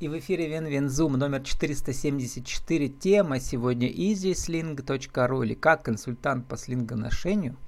И 0.00 0.08
в 0.08 0.18
эфире 0.18 0.48
Вен-Вен-Зум 0.48 1.12
номер 1.12 1.42
474. 1.42 2.88
Тема 2.88 3.38
сегодня 3.38 3.90
easysling.ru 3.90 5.44
или 5.44 5.52
как 5.52 5.82
консультант 5.82 6.46
по 6.46 6.56
слингоношению 6.56 7.58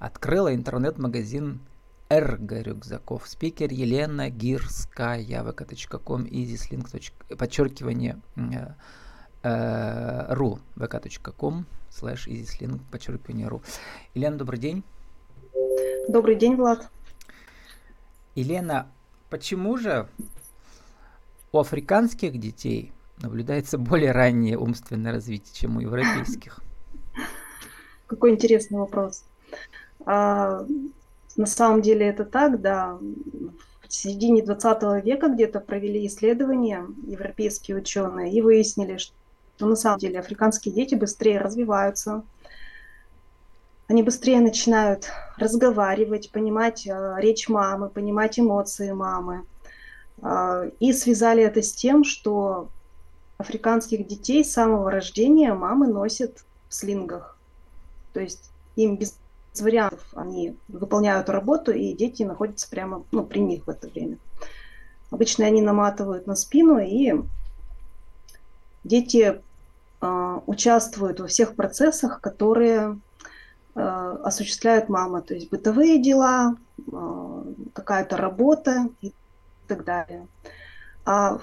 открыла 0.00 0.52
интернет-магазин 0.52 1.60
Эрго 2.08 2.62
рюкзаков. 2.62 3.28
Спикер 3.28 3.70
Елена 3.70 4.28
Гирская, 4.28 5.20
vk.com, 5.20 6.24
easysling. 6.24 7.36
подчеркивание 7.36 8.20
э, 8.34 8.74
э, 9.44 10.34
ру, 10.34 10.58
vk.com, 10.74 11.64
слэш 11.90 12.26
easysling, 12.26 12.80
подчеркивание 12.90 13.46
ру. 13.46 13.62
Елена, 14.14 14.36
добрый 14.36 14.58
день. 14.58 14.82
Добрый 16.08 16.34
день, 16.34 16.56
Влад. 16.56 16.90
Елена, 18.34 18.88
почему 19.30 19.76
же 19.76 20.08
у 21.52 21.58
африканских 21.58 22.38
детей 22.38 22.92
наблюдается 23.18 23.78
более 23.78 24.12
раннее 24.12 24.58
умственное 24.58 25.12
развитие, 25.12 25.54
чем 25.54 25.76
у 25.76 25.80
европейских? 25.80 26.60
Какой 28.06 28.32
интересный 28.32 28.78
вопрос. 28.78 29.24
А, 30.04 30.66
на 31.36 31.46
самом 31.46 31.82
деле 31.82 32.06
это 32.06 32.24
так, 32.24 32.60
да. 32.60 32.98
В 33.88 33.92
середине 33.92 34.42
20 34.42 35.04
века 35.04 35.28
где-то 35.28 35.60
провели 35.60 36.06
исследования 36.06 36.86
европейские 37.06 37.76
ученые 37.76 38.32
и 38.32 38.40
выяснили, 38.40 38.98
что 38.98 39.66
на 39.66 39.76
самом 39.76 39.98
деле 39.98 40.18
африканские 40.18 40.74
дети 40.74 40.94
быстрее 40.94 41.38
развиваются, 41.38 42.24
они 43.88 44.02
быстрее 44.02 44.40
начинают 44.40 45.10
разговаривать, 45.36 46.32
понимать 46.32 46.86
э, 46.86 47.14
речь 47.18 47.48
мамы, 47.48 47.88
понимать 47.88 48.38
эмоции 48.38 48.90
мамы. 48.90 49.44
Э, 50.22 50.70
и 50.80 50.92
связали 50.92 51.42
это 51.42 51.62
с 51.62 51.72
тем, 51.72 52.04
что 52.04 52.68
африканских 53.38 54.06
детей 54.06 54.44
с 54.44 54.52
самого 54.52 54.90
рождения 54.90 55.52
мамы 55.52 55.86
носят 55.88 56.44
в 56.68 56.74
слингах. 56.74 57.38
То 58.12 58.20
есть 58.20 58.50
им 58.76 58.96
без 58.96 59.18
вариантов 59.58 60.02
они 60.14 60.56
выполняют 60.68 61.28
работу, 61.28 61.72
и 61.72 61.92
дети 61.92 62.22
находятся 62.22 62.68
прямо 62.68 63.04
ну, 63.10 63.24
при 63.24 63.40
них 63.40 63.66
в 63.66 63.70
это 63.70 63.88
время. 63.88 64.18
Обычно 65.10 65.46
они 65.46 65.62
наматывают 65.62 66.26
на 66.26 66.34
спину, 66.34 66.78
и 66.78 67.14
дети 68.84 69.40
э, 70.00 70.40
участвуют 70.46 71.20
во 71.20 71.26
всех 71.26 71.54
процессах, 71.54 72.20
которые 72.20 72.98
Э, 73.78 74.16
осуществляет 74.24 74.88
мама, 74.88 75.20
то 75.20 75.34
есть 75.34 75.50
бытовые 75.50 76.02
дела, 76.02 76.56
э, 76.78 77.42
какая-то 77.74 78.16
работа 78.16 78.88
и 79.02 79.12
так 79.66 79.84
далее. 79.84 80.26
А 81.04 81.38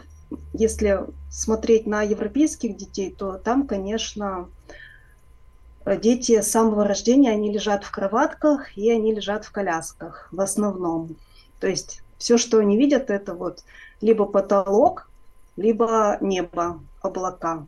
если 0.53 1.01
смотреть 1.29 1.85
на 1.85 2.01
европейских 2.01 2.75
детей, 2.77 3.13
то 3.17 3.33
там, 3.37 3.67
конечно, 3.67 4.49
дети 5.85 6.41
с 6.41 6.51
самого 6.51 6.85
рождения, 6.85 7.31
они 7.31 7.51
лежат 7.51 7.83
в 7.83 7.91
кроватках 7.91 8.77
и 8.77 8.89
они 8.91 9.13
лежат 9.13 9.45
в 9.45 9.51
колясках 9.51 10.27
в 10.31 10.39
основном. 10.41 11.15
То 11.59 11.67
есть 11.67 12.01
все, 12.17 12.37
что 12.37 12.59
они 12.59 12.77
видят, 12.77 13.09
это 13.09 13.33
вот 13.33 13.63
либо 14.01 14.25
потолок, 14.25 15.09
либо 15.55 16.17
небо, 16.21 16.79
облака. 17.01 17.65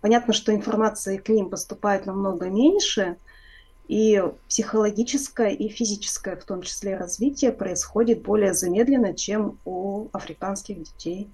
Понятно, 0.00 0.32
что 0.32 0.54
информации 0.54 1.18
к 1.18 1.28
ним 1.28 1.50
поступает 1.50 2.06
намного 2.06 2.48
меньше, 2.48 3.16
и 3.90 4.22
психологическое, 4.48 5.50
и 5.50 5.68
физическое, 5.68 6.36
в 6.36 6.44
том 6.44 6.62
числе 6.62 6.96
развитие, 6.96 7.50
происходит 7.50 8.22
более 8.22 8.54
замедленно, 8.54 9.14
чем 9.14 9.58
у 9.64 10.06
африканских 10.12 10.78
детей. 10.78 11.28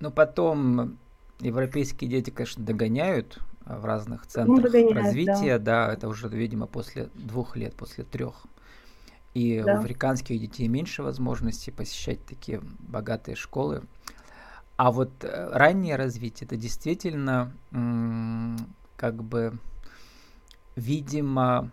Но 0.00 0.10
потом 0.10 0.96
европейские 1.40 2.08
дети, 2.08 2.30
конечно, 2.30 2.64
догоняют 2.64 3.38
в 3.66 3.84
разных 3.84 4.22
ну, 4.22 4.30
центрах 4.30 4.72
ну, 4.72 4.92
развития, 4.94 5.58
да. 5.58 5.86
да, 5.88 5.92
это 5.92 6.08
уже, 6.08 6.28
видимо, 6.28 6.66
после 6.66 7.10
двух 7.12 7.56
лет, 7.56 7.74
после 7.74 8.04
трех. 8.04 8.46
И 9.34 9.60
да. 9.60 9.74
у 9.74 9.78
африканских 9.80 10.40
детей 10.40 10.66
меньше 10.66 11.02
возможностей 11.02 11.72
посещать 11.72 12.24
такие 12.24 12.62
богатые 12.78 13.36
школы. 13.36 13.82
А 14.78 14.90
вот 14.90 15.10
э, 15.20 15.50
раннее 15.52 15.96
развитие 15.96 16.46
это 16.46 16.56
действительно 16.56 17.52
как 18.96 19.22
бы, 19.22 19.58
видимо, 20.76 21.70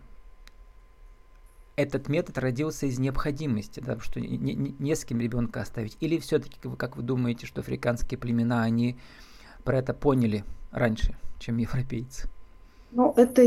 этот 1.75 2.07
метод 2.07 2.37
родился 2.37 2.85
из 2.85 2.97
необходимости, 2.99 3.79
да, 3.79 3.99
что 3.99 4.19
не, 4.19 4.37
не, 4.37 4.75
не 4.77 4.95
с 4.95 5.05
кем 5.05 5.19
ребенка 5.19 5.61
оставить. 5.61 5.97
Или 5.99 6.17
все-таки, 6.17 6.57
как 6.77 6.97
вы 6.97 7.03
думаете, 7.03 7.45
что 7.45 7.61
африканские 7.61 8.17
племена, 8.17 8.63
они 8.63 8.97
про 9.63 9.79
это 9.79 9.93
поняли 9.93 10.43
раньше, 10.71 11.17
чем 11.39 11.57
европейцы? 11.57 12.29
Ну, 12.91 13.11
это 13.17 13.41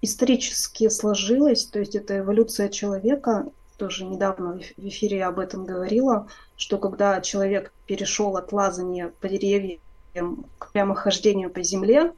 исторически 0.00 0.88
сложилось, 0.88 1.66
то 1.66 1.78
есть 1.78 1.94
это 1.94 2.18
эволюция 2.18 2.70
человека, 2.70 3.46
тоже 3.76 4.04
недавно 4.04 4.58
в 4.76 4.88
эфире 4.88 5.18
я 5.18 5.28
об 5.28 5.38
этом 5.38 5.64
говорила, 5.64 6.26
что 6.56 6.78
когда 6.78 7.20
человек 7.20 7.72
перешел 7.86 8.36
от 8.36 8.52
лазания 8.52 9.12
по 9.20 9.28
деревьям 9.28 10.46
к 10.58 10.72
прямохождению 10.72 11.50
по 11.50 11.62
земле, 11.62 12.12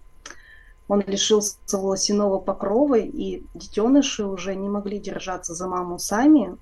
он 0.90 1.04
лишился 1.06 1.56
волосяного 1.72 2.40
покрова, 2.40 2.96
и 2.96 3.44
детеныши 3.54 4.24
уже 4.26 4.56
не 4.56 4.68
могли 4.68 4.98
держаться 4.98 5.54
за 5.54 5.68
маму 5.68 6.00
сами, 6.00 6.56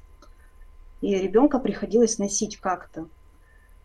и 1.00 1.14
ребенка 1.14 1.58
приходилось 1.58 2.18
носить 2.18 2.58
как-то. 2.58 3.06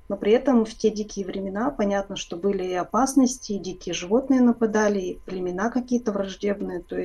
Но 0.10 0.18
при 0.18 0.34
этом 0.34 0.66
в 0.66 0.76
те 0.76 0.90
дикие 0.90 1.26
времена 1.26 1.72
понятно, 1.72 2.18
что 2.18 2.36
были 2.36 2.66
и 2.66 2.74
опасности, 2.74 3.54
и 3.54 3.58
дикие 3.58 3.94
животные 3.94 4.42
нападали, 4.42 5.00
и 5.00 5.20
племена 5.26 5.70
какие-то 5.70 6.12
враждебные. 6.12 6.82
То 6.82 6.98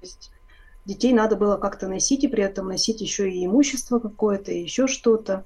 есть 0.00 0.30
детей 0.86 1.12
надо 1.12 1.36
было 1.36 1.58
как-то 1.58 1.88
носить, 1.88 2.24
и 2.24 2.28
при 2.28 2.44
этом 2.44 2.68
носить 2.68 3.02
еще 3.02 3.30
и 3.30 3.44
имущество 3.44 3.98
какое-то, 3.98 4.52
и 4.52 4.62
еще 4.62 4.86
что-то. 4.86 5.44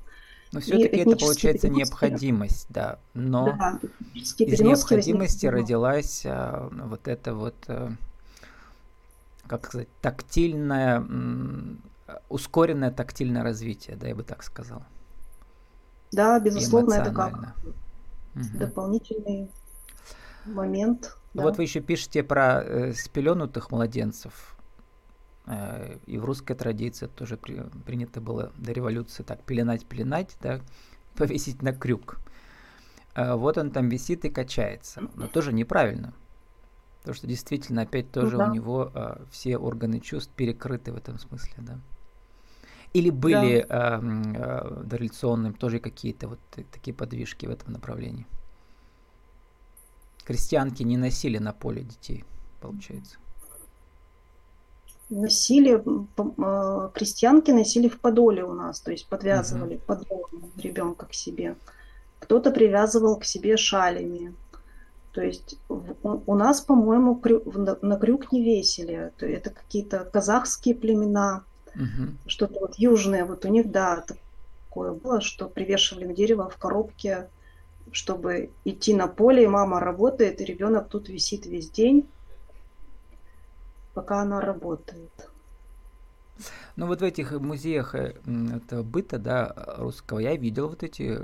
Но 0.53 0.61
все-таки 0.61 0.97
это 0.97 1.17
получается 1.17 1.69
необходимость, 1.69 2.67
да. 2.71 2.99
Но 3.15 3.57
да, 3.57 3.81
из 4.15 4.61
необходимости 4.61 5.47
родилась 5.47 6.23
а, 6.27 6.69
вот 6.73 7.07
это 7.07 7.35
вот, 7.35 7.55
а, 7.69 7.93
как 9.47 9.67
сказать, 9.67 9.89
тактильное, 10.01 11.05
ускоренное 12.29 12.91
тактильное 12.91 13.45
развитие, 13.45 13.97
да, 13.97 14.09
я 14.09 14.15
бы 14.17 14.25
так 14.25 14.43
сказал. 14.43 14.83
Да, 16.11 16.41
безусловно, 16.41 16.95
это 16.95 17.13
как 17.13 17.55
угу. 18.35 18.45
дополнительный 18.55 19.51
момент. 20.45 21.17
Да. 21.35 21.45
Вот 21.45 21.59
вы 21.59 21.63
еще 21.63 21.81
пишете 21.81 22.25
про 22.25 22.63
э, 22.63 22.93
спеленутых 22.93 23.71
младенцев. 23.71 24.57
Э, 25.51 25.99
и 26.07 26.17
в 26.17 26.25
русской 26.25 26.55
традиции 26.55 27.07
тоже 27.07 27.37
при, 27.37 27.61
принято 27.85 28.21
было 28.21 28.53
до 28.57 28.71
революции 28.71 29.25
так 29.25 29.43
пеленать, 29.43 29.85
пеленать, 29.85 30.37
да, 30.41 30.61
повесить 31.17 31.61
на 31.61 31.73
крюк. 31.73 32.19
Э, 33.17 33.35
вот 33.35 33.59
он 33.59 33.73
там 33.73 33.89
висит 33.89 34.25
и 34.25 34.31
качается. 34.31 35.03
Но 35.15 35.27
тоже 35.27 35.53
неправильно. 35.53 36.15
Потому 37.01 37.15
что 37.17 37.27
действительно 37.27 37.83
опять 37.83 38.13
тоже 38.13 38.33
ну, 38.33 38.39
да. 38.39 38.51
у 38.51 38.55
него 38.55 38.91
а, 38.95 39.23
все 39.31 39.57
органы 39.57 40.01
чувств 40.01 40.31
перекрыты 40.37 40.93
в 40.93 40.97
этом 40.97 41.19
смысле, 41.19 41.55
да. 41.57 41.81
Или 42.93 43.09
были 43.09 43.65
да. 43.67 43.97
а, 43.97 44.01
а, 44.03 44.83
дореволюционные 44.85 45.55
тоже 45.55 45.81
какие-то 45.81 46.29
вот 46.29 46.41
такие 46.71 46.93
подвижки 46.93 47.47
в 47.47 47.51
этом 47.51 47.73
направлении. 47.73 48.27
Крестьянки 50.27 50.83
не 50.83 50.99
носили 50.99 51.39
на 51.39 51.55
поле 51.55 51.85
детей, 51.85 52.23
получается 52.61 53.17
носили, 55.11 55.83
а, 56.39 56.91
крестьянки 56.95 57.51
носили 57.51 57.89
в 57.89 58.01
подоле 58.01 58.45
у 58.45 58.55
нас, 58.55 58.81
то 58.81 58.91
есть 58.91 59.07
подвязывали 59.07 59.77
угу. 59.77 59.83
подол 59.87 60.27
ребенка 60.57 61.07
к 61.07 61.15
себе. 61.15 61.57
Кто-то 62.21 62.51
привязывал 62.51 63.17
к 63.17 63.25
себе 63.25 63.57
шалями. 63.57 64.35
То 65.13 65.23
есть 65.23 65.59
у 65.69 66.35
нас, 66.37 66.61
по-моему, 66.61 67.21
на 67.83 67.97
крюк 67.97 68.31
не 68.31 68.45
весили. 68.45 69.11
То 69.19 69.27
это 69.27 69.51
какие-то 69.51 70.05
казахские 70.05 70.77
племена, 70.77 71.43
угу. 71.75 72.15
что-то 72.27 72.61
вот 72.61 72.77
южное. 72.77 73.25
Вот 73.25 73.45
у 73.45 73.49
них, 73.49 73.71
да, 73.73 74.05
такое 74.69 74.93
было, 74.93 75.21
что 75.21 75.49
привешивали 75.49 76.13
дерево 76.13 76.49
в 76.49 76.57
коробке, 76.59 77.29
чтобы 77.91 78.51
идти 78.65 78.95
на 78.95 79.09
поле, 79.09 79.45
и 79.45 79.49
мама 79.49 79.81
работает, 79.81 80.41
и 80.41 80.45
ребенок 80.45 80.89
тут 80.89 81.09
висит 81.09 81.47
весь 81.47 81.71
день 81.71 82.07
пока 83.95 84.23
она 84.23 84.41
работает. 84.41 85.31
Ну 86.77 86.87
вот 86.87 87.01
в 87.01 87.05
этих 87.05 87.33
музеях 87.33 87.95
э, 87.95 88.15
это 88.55 88.83
быта, 88.83 89.19
да, 89.19 89.55
русского, 89.77 90.21
я 90.21 90.37
видел 90.37 90.69
вот 90.69 90.83
эти 90.83 91.19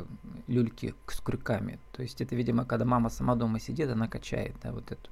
люльки 0.46 0.94
с 1.06 1.20
крюками. 1.20 1.80
То 1.92 2.02
есть 2.02 2.20
это, 2.20 2.36
видимо, 2.36 2.64
когда 2.64 2.84
мама 2.84 3.08
сама 3.08 3.34
дома 3.34 3.58
сидит, 3.60 3.88
она 3.88 4.08
качает, 4.08 4.56
да, 4.62 4.72
вот 4.72 4.92
эту 4.92 5.10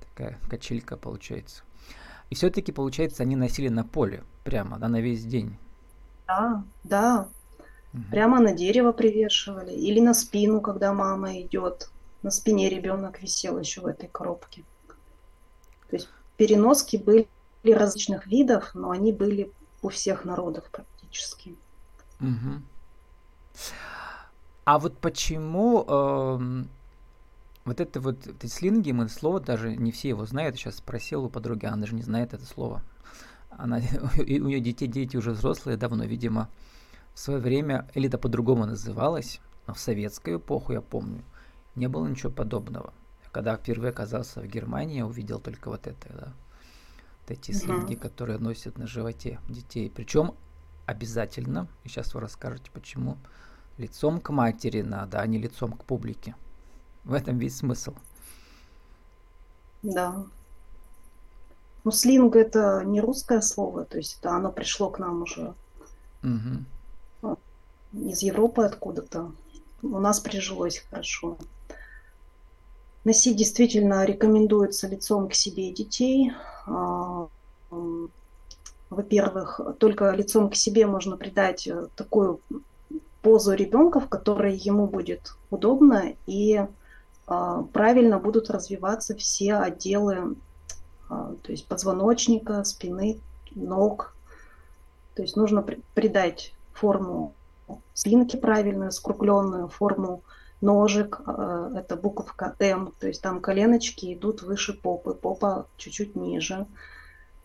такая 0.00 0.38
качелька 0.48 0.96
получается. 0.96 1.62
И 2.30 2.34
все-таки, 2.34 2.72
получается, 2.72 3.22
они 3.22 3.36
носили 3.36 3.68
на 3.68 3.84
поле 3.84 4.24
прямо, 4.44 4.78
да, 4.78 4.88
на 4.88 5.00
весь 5.00 5.24
день. 5.24 5.56
Да, 6.26 6.64
да. 6.84 7.28
Угу. 7.94 8.02
Прямо 8.10 8.40
на 8.40 8.52
дерево 8.52 8.92
привешивали 8.92 9.72
или 9.72 10.00
на 10.00 10.12
спину, 10.14 10.60
когда 10.60 10.92
мама 10.92 11.40
идет. 11.40 11.90
На 12.22 12.30
спине 12.30 12.68
ребенок 12.68 13.22
висел 13.22 13.58
еще 13.58 13.80
в 13.80 13.86
этой 13.86 14.08
коробке. 14.08 14.64
Переноски 16.38 16.96
были 16.96 17.28
различных 17.64 18.26
видов, 18.26 18.70
но 18.74 18.90
они 18.90 19.12
были 19.12 19.52
у 19.82 19.90
всех 19.90 20.24
народов 20.24 20.64
практически. 20.70 21.54
Угу. 22.20 22.62
А 24.64 24.78
вот 24.78 24.96
почему 24.98 25.84
э, 25.86 26.64
вот 27.64 27.80
это 27.80 28.00
вот 28.00 28.26
эти 28.26 28.46
слинги, 28.46 28.92
мы 28.92 29.08
слово 29.08 29.40
даже 29.40 29.76
не 29.76 29.92
все 29.92 30.10
его 30.10 30.24
знают. 30.24 30.56
Сейчас 30.56 30.76
спросил 30.76 31.24
у 31.24 31.28
подруги, 31.28 31.66
она 31.66 31.76
даже 31.76 31.94
не 31.94 32.02
знает 32.02 32.32
это 32.32 32.46
слово. 32.46 32.82
Она, 33.50 33.80
у 34.18 34.22
нее 34.22 34.60
дети, 34.60 34.86
дети 34.86 35.16
уже 35.16 35.32
взрослые 35.32 35.76
давно, 35.76 36.04
видимо, 36.04 36.48
в 37.14 37.18
свое 37.18 37.40
время, 37.40 37.88
или 37.94 38.08
это 38.08 38.16
по-другому 38.16 38.64
называлось, 38.64 39.40
но 39.66 39.74
в 39.74 39.80
советскую 39.80 40.38
эпоху, 40.38 40.72
я 40.72 40.80
помню, 40.80 41.22
не 41.74 41.88
было 41.88 42.06
ничего 42.06 42.30
подобного. 42.30 42.92
Когда 43.38 43.56
впервые 43.56 43.90
оказался 43.90 44.40
в 44.40 44.46
Германии, 44.48 44.96
я 44.96 45.06
увидел 45.06 45.38
только 45.38 45.68
вот 45.68 45.86
это, 45.86 46.08
да, 46.12 46.32
вот 47.20 47.30
эти 47.30 47.52
слинги, 47.52 47.92
uh-huh. 47.92 48.00
которые 48.00 48.38
носят 48.38 48.78
на 48.78 48.88
животе 48.88 49.38
детей. 49.48 49.92
Причем 49.94 50.34
обязательно, 50.86 51.68
и 51.84 51.88
сейчас 51.88 52.14
вы 52.14 52.20
расскажете 52.20 52.72
почему, 52.72 53.16
лицом 53.76 54.20
к 54.20 54.30
матери 54.30 54.82
надо, 54.82 55.20
а 55.20 55.26
не 55.28 55.38
лицом 55.38 55.70
к 55.74 55.84
публике. 55.84 56.34
В 57.04 57.12
этом 57.12 57.38
весь 57.38 57.58
смысл. 57.58 57.94
Да. 59.84 60.26
Ну, 61.84 61.90
слинг 61.92 62.34
это 62.34 62.82
не 62.84 63.00
русское 63.00 63.40
слово, 63.40 63.84
то 63.84 63.98
есть 63.98 64.18
это 64.18 64.32
оно 64.32 64.50
пришло 64.50 64.90
к 64.90 64.98
нам 64.98 65.22
уже 65.22 65.54
угу. 66.24 67.36
из 67.92 68.20
Европы 68.20 68.64
откуда-то. 68.64 69.30
У 69.82 70.00
нас 70.00 70.18
прижилось 70.18 70.84
хорошо. 70.90 71.38
Носить 73.04 73.36
действительно 73.36 74.04
рекомендуется 74.04 74.88
лицом 74.88 75.28
к 75.28 75.34
себе 75.34 75.70
детей. 75.72 76.32
А, 76.66 77.28
во-первых, 78.90 79.60
только 79.78 80.10
лицом 80.10 80.50
к 80.50 80.54
себе 80.54 80.86
можно 80.86 81.16
придать 81.16 81.66
э, 81.66 81.88
такую 81.94 82.40
позу 83.22 83.52
ребенка, 83.52 84.00
в 84.00 84.08
которой 84.08 84.56
ему 84.56 84.86
будет 84.86 85.34
удобно 85.50 86.14
и 86.26 86.66
а, 87.26 87.62
правильно 87.74 88.18
будут 88.18 88.48
развиваться 88.48 89.14
все 89.14 89.54
отделы, 89.54 90.36
а, 91.10 91.34
то 91.42 91.52
есть 91.52 91.66
позвоночника, 91.66 92.64
спины, 92.64 93.20
ног. 93.54 94.14
То 95.14 95.22
есть 95.22 95.36
нужно 95.36 95.62
придать 95.94 96.54
форму 96.72 97.34
спинки 97.92 98.36
правильную, 98.36 98.92
скругленную, 98.92 99.68
форму 99.68 100.22
ножек, 100.60 101.20
а, 101.26 101.72
это 101.74 101.96
буковка 101.96 102.54
М, 102.58 102.92
то 102.98 103.06
есть 103.06 103.22
там 103.22 103.40
коленочки 103.40 104.14
идут 104.14 104.42
выше 104.42 104.72
попы, 104.72 105.14
попа 105.14 105.66
чуть-чуть 105.76 106.16
ниже. 106.16 106.66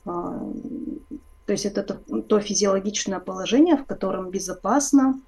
То 0.04 1.51
есть 1.51 1.65
это 1.65 1.83
то, 1.83 2.21
то 2.21 2.39
физиологичное 2.39 3.19
положение, 3.19 3.77
в 3.77 3.86
котором 3.86 4.30
безопасно 4.30 5.21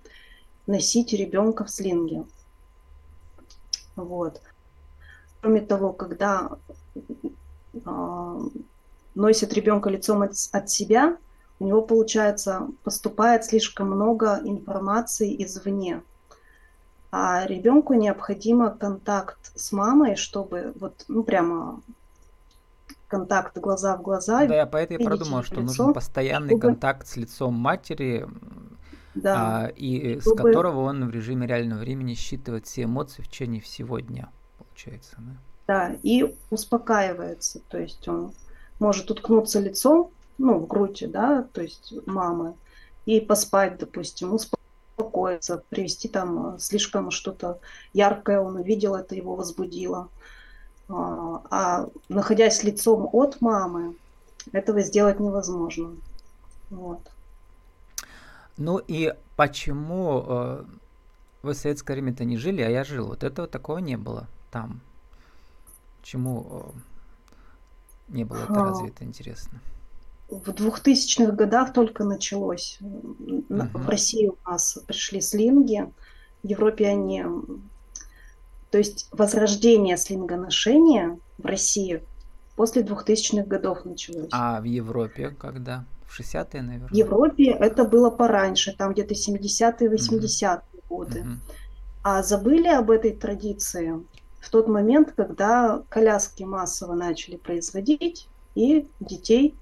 носить 0.67 1.13
ребенка 1.13 1.63
в 1.63 1.69
слинге. 1.69 2.25
Вот. 3.95 4.41
Кроме 5.41 5.61
того, 5.61 5.93
когда 5.93 6.57
э, 7.73 8.39
носит 9.13 9.53
ребенка 9.53 9.89
лицом 9.89 10.21
от, 10.23 10.31
от 10.51 10.69
себя, 10.69 11.17
у 11.59 11.65
него, 11.65 11.81
получается, 11.81 12.67
поступает 12.83 13.45
слишком 13.45 13.91
много 13.91 14.41
информации 14.43 15.43
извне. 15.43 16.01
А 17.11 17.45
ребенку 17.45 17.93
необходимо 17.93 18.71
контакт 18.71 19.51
с 19.55 19.71
мамой, 19.71 20.15
чтобы 20.15 20.73
вот, 20.79 21.05
ну, 21.07 21.23
прямо 21.23 21.81
контакт 23.07 23.57
глаза 23.57 23.95
в 23.97 24.01
глаза. 24.01 24.45
Да, 24.45 24.55
я 24.55 24.65
поэтому 24.65 24.99
и 24.99 25.03
продумал, 25.03 25.43
что 25.43 25.61
лицо, 25.61 25.65
нужен 25.65 25.93
постоянный 25.93 26.49
чтобы... 26.49 26.61
контакт 26.61 27.07
с 27.07 27.15
лицом 27.15 27.53
матери, 27.53 28.27
да, 29.13 29.65
а, 29.65 29.67
и 29.67 30.19
чтобы... 30.19 30.35
с 30.35 30.43
которого 30.43 30.81
он 30.81 31.07
в 31.07 31.11
режиме 31.11 31.47
реального 31.47 31.79
времени 31.79 32.13
считывает 32.13 32.65
все 32.65 32.83
эмоции 32.83 33.21
в 33.21 33.27
течение 33.27 33.61
всего 33.61 33.99
дня, 33.99 34.29
получается, 34.57 35.15
да? 35.17 35.31
Да, 35.67 35.95
и 36.03 36.35
успокаивается, 36.51 37.59
то 37.69 37.79
есть 37.79 38.07
он 38.07 38.33
может 38.79 39.09
уткнуться 39.09 39.59
лицом, 39.59 40.11
ну, 40.37 40.59
в 40.59 40.67
грудь, 40.67 41.03
да, 41.09 41.43
то 41.53 41.61
есть 41.61 41.93
мамы, 42.05 42.55
и 43.05 43.19
поспать, 43.19 43.79
допустим, 43.79 44.33
успокоиться, 44.95 45.63
привести 45.69 46.07
там 46.07 46.57
слишком 46.59 47.11
что-то 47.11 47.59
яркое 47.93 48.39
он 48.39 48.55
увидел, 48.55 48.95
это 48.95 49.15
его 49.15 49.35
возбудило. 49.35 50.09
А, 50.87 51.41
а 51.49 51.89
находясь 52.09 52.63
лицом 52.63 53.09
от 53.11 53.41
мамы, 53.41 53.95
этого 54.51 54.81
сделать 54.81 55.19
невозможно. 55.19 55.95
Вот. 56.69 56.99
Ну 58.57 58.77
и 58.77 59.13
почему 59.35 60.23
э, 60.25 60.63
вы 61.41 61.53
в 61.53 61.57
советское 61.57 61.93
время-то 61.93 62.23
не 62.23 62.37
жили, 62.37 62.61
а 62.61 62.69
я 62.69 62.83
жил? 62.83 63.07
Вот 63.07 63.23
этого 63.23 63.47
такого 63.47 63.79
не 63.79 63.97
было 63.97 64.27
там. 64.51 64.79
Почему 65.99 66.73
э, 68.09 68.13
не 68.13 68.23
было 68.23 68.43
это 68.43 68.53
а, 68.53 68.65
развито, 68.65 69.03
интересно? 69.03 69.59
В 70.29 70.49
2000-х 70.49 71.31
годах 71.33 71.73
только 71.73 72.03
началось. 72.03 72.79
Uh-huh. 72.81 73.69
В 73.73 73.89
России 73.89 74.27
у 74.27 74.49
нас 74.49 74.79
пришли 74.87 75.21
слинги, 75.21 75.87
в 76.43 76.47
Европе 76.47 76.87
они 76.87 77.23
то 78.75 78.79
есть 78.79 79.07
возрождение 79.11 79.95
слингоношения 79.95 81.17
в 81.37 81.45
России 81.45 82.03
после 82.57 82.81
2000-х 82.81 83.47
годов 83.47 83.85
началось. 83.85 84.27
А 84.31 84.59
в 84.59 84.65
Европе 84.65 85.29
когда? 85.29 85.85
В 86.05 86.19
60-е, 86.19 86.61
наверное? 86.61 86.89
В 86.89 86.93
Европе 86.93 87.51
это 87.51 87.85
было 87.85 88.09
пораньше, 88.09 88.75
там 88.77 88.91
где-то 88.91 89.13
70-е, 89.13 89.89
80-е 89.89 90.61
угу. 90.73 90.81
годы. 90.89 91.21
Угу. 91.21 91.29
А 92.03 92.21
забыли 92.21 92.67
об 92.67 92.91
этой 92.91 93.13
традиции 93.13 93.93
в 94.41 94.49
тот 94.49 94.67
момент, 94.67 95.13
когда 95.15 95.81
коляски 95.87 96.43
массово 96.43 96.95
начали 96.95 97.37
производить, 97.37 98.27
и 98.55 98.89
детей 98.99 99.55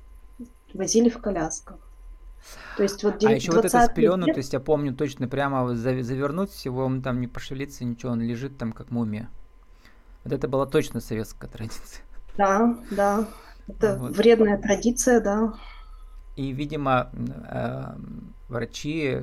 возили 0.73 1.09
в 1.09 1.19
колясках. 1.19 1.77
То 2.75 2.83
есть 2.83 3.03
вот 3.03 3.19
9, 3.19 3.31
а 3.31 3.35
еще 3.35 3.51
вот 3.51 3.65
это 3.65 3.85
с 3.85 3.89
пелену, 3.89 4.25
то 4.25 4.37
есть 4.37 4.51
я 4.53 4.59
помню 4.59 4.93
точно 4.95 5.27
прямо 5.27 5.75
завернуть 5.75 6.51
всего, 6.51 6.85
он 6.85 7.01
там 7.01 7.21
не 7.21 7.27
пошевелится 7.27 7.85
ничего, 7.85 8.11
он 8.11 8.21
лежит 8.21 8.57
там 8.57 8.73
как 8.73 8.91
мумия. 8.91 9.29
Вот 10.23 10.33
это 10.33 10.47
была 10.47 10.65
точно 10.65 10.99
советская 10.99 11.49
традиция. 11.49 12.03
Да, 12.37 12.77
да. 12.91 13.27
Это 13.67 13.97
вот. 13.97 14.17
вредная 14.17 14.57
традиция, 14.57 15.21
да. 15.21 15.53
И, 16.35 16.51
видимо, 16.51 17.11
э, 17.13 17.95
врачи 18.49 19.21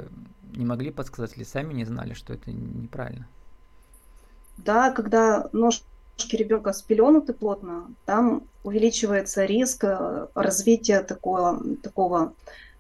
не 0.55 0.65
могли 0.65 0.91
подсказать 0.91 1.37
или 1.37 1.45
сами 1.45 1.75
не 1.75 1.85
знали, 1.85 2.15
что 2.15 2.33
это 2.33 2.53
неправильно. 2.53 3.29
Да, 4.59 4.93
когда 4.93 5.49
ножки 6.21 6.37
ребенка 6.37 6.73
спеленуты 6.73 7.33
плотно, 7.33 7.95
там 8.05 8.43
увеличивается 8.63 9.47
риск 9.47 9.85
э, 9.85 10.27
развития 10.35 11.01
такого, 11.01 11.63
такого 11.83 12.35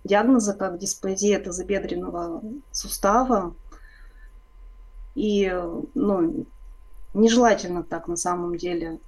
диагноза, 0.04 0.52
как 0.52 0.78
дисплазия 0.78 1.40
тазобедренного 1.40 2.42
сустава. 2.70 3.54
И 5.14 5.50
ну, 5.94 6.47
нежелательно 7.14 7.82
так 7.82 8.09
на 8.09 8.16
самом 8.16 8.56
деле 8.56 8.99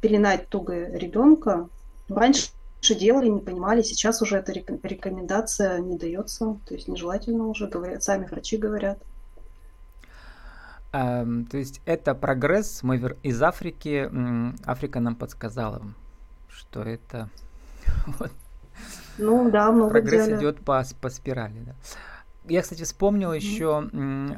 пеленать 0.00 0.48
туго 0.48 0.86
ребенка. 0.90 1.68
Раньше 2.08 2.50
делали, 2.98 3.28
не 3.28 3.40
понимали, 3.40 3.82
сейчас 3.82 4.22
уже 4.22 4.38
эта 4.38 4.52
рекомендация 4.52 5.78
не 5.80 5.98
дается, 5.98 6.56
то 6.66 6.74
есть 6.74 6.88
нежелательно 6.88 7.46
уже, 7.46 7.68
говорят, 7.68 8.02
сами 8.02 8.24
врачи 8.24 8.56
говорят. 8.56 8.98
Um, 10.92 11.46
то 11.46 11.56
есть 11.56 11.80
это 11.84 12.16
прогресс, 12.16 12.82
мы 12.82 12.96
из 13.22 13.40
Африки, 13.42 14.10
Африка 14.64 14.98
нам 14.98 15.14
подсказала, 15.14 15.82
что 16.48 16.82
это 16.82 17.30
вот, 18.18 18.32
ну 19.18 19.50
да, 19.50 19.70
много 19.70 19.92
Прогресс 19.92 20.26
деле. 20.26 20.38
идет 20.38 20.60
по, 20.60 20.82
по 21.00 21.10
спирали, 21.10 21.60
да. 21.60 21.74
Я, 22.48 22.62
кстати, 22.62 22.82
вспомнил 22.82 23.32
mm-hmm. 23.32 23.36
еще 23.36 23.90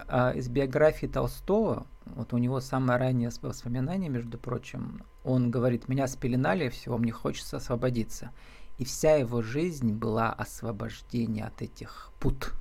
а, 0.09 0.33
из 0.33 0.49
биографии 0.49 1.07
Толстого, 1.07 1.87
вот 2.05 2.33
у 2.33 2.39
него 2.39 2.61
самое 2.61 2.99
раннее 2.99 3.31
воспоминание, 3.41 4.11
между 4.11 4.39
прочим, 4.39 5.05
он 5.25 5.51
говорит, 5.51 5.89
меня 5.89 6.07
спеленали, 6.09 6.69
всего 6.69 6.99
мне 6.99 7.13
хочется 7.13 7.59
освободиться. 7.59 8.33
И 8.79 8.85
вся 8.85 9.15
его 9.15 9.43
жизнь 9.43 9.93
была 9.93 10.33
освобождение 10.33 11.45
от 11.45 11.63
этих 11.63 12.11
пут. 12.19 12.53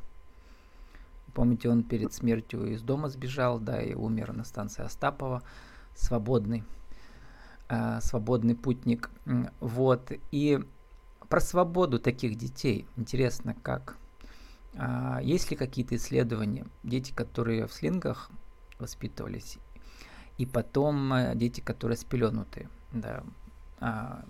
Помните, 1.33 1.69
он 1.69 1.83
перед 1.83 2.13
смертью 2.13 2.65
из 2.73 2.81
дома 2.81 3.09
сбежал, 3.09 3.59
да, 3.59 3.81
и 3.81 3.93
умер 3.93 4.33
на 4.33 4.43
станции 4.43 4.83
Остапова, 4.83 5.43
свободный, 5.95 6.63
э, 7.69 7.99
свободный 8.01 8.55
путник. 8.55 9.09
Вот, 9.59 10.11
и 10.31 10.59
про 11.29 11.39
свободу 11.39 11.99
таких 11.99 12.37
детей. 12.37 12.85
Интересно, 12.97 13.55
как 13.63 13.97
А 14.73 15.19
есть 15.21 15.51
ли 15.51 15.57
какие-то 15.57 15.95
исследования, 15.95 16.65
дети, 16.83 17.11
которые 17.11 17.67
в 17.67 17.73
слингах 17.73 18.29
воспитывались, 18.79 19.57
и 20.37 20.45
потом 20.45 21.13
э, 21.13 21.35
дети, 21.35 21.59
которые 21.59 21.97
спеленутые, 21.97 22.69
да, 22.93 23.23
а, 23.79 24.23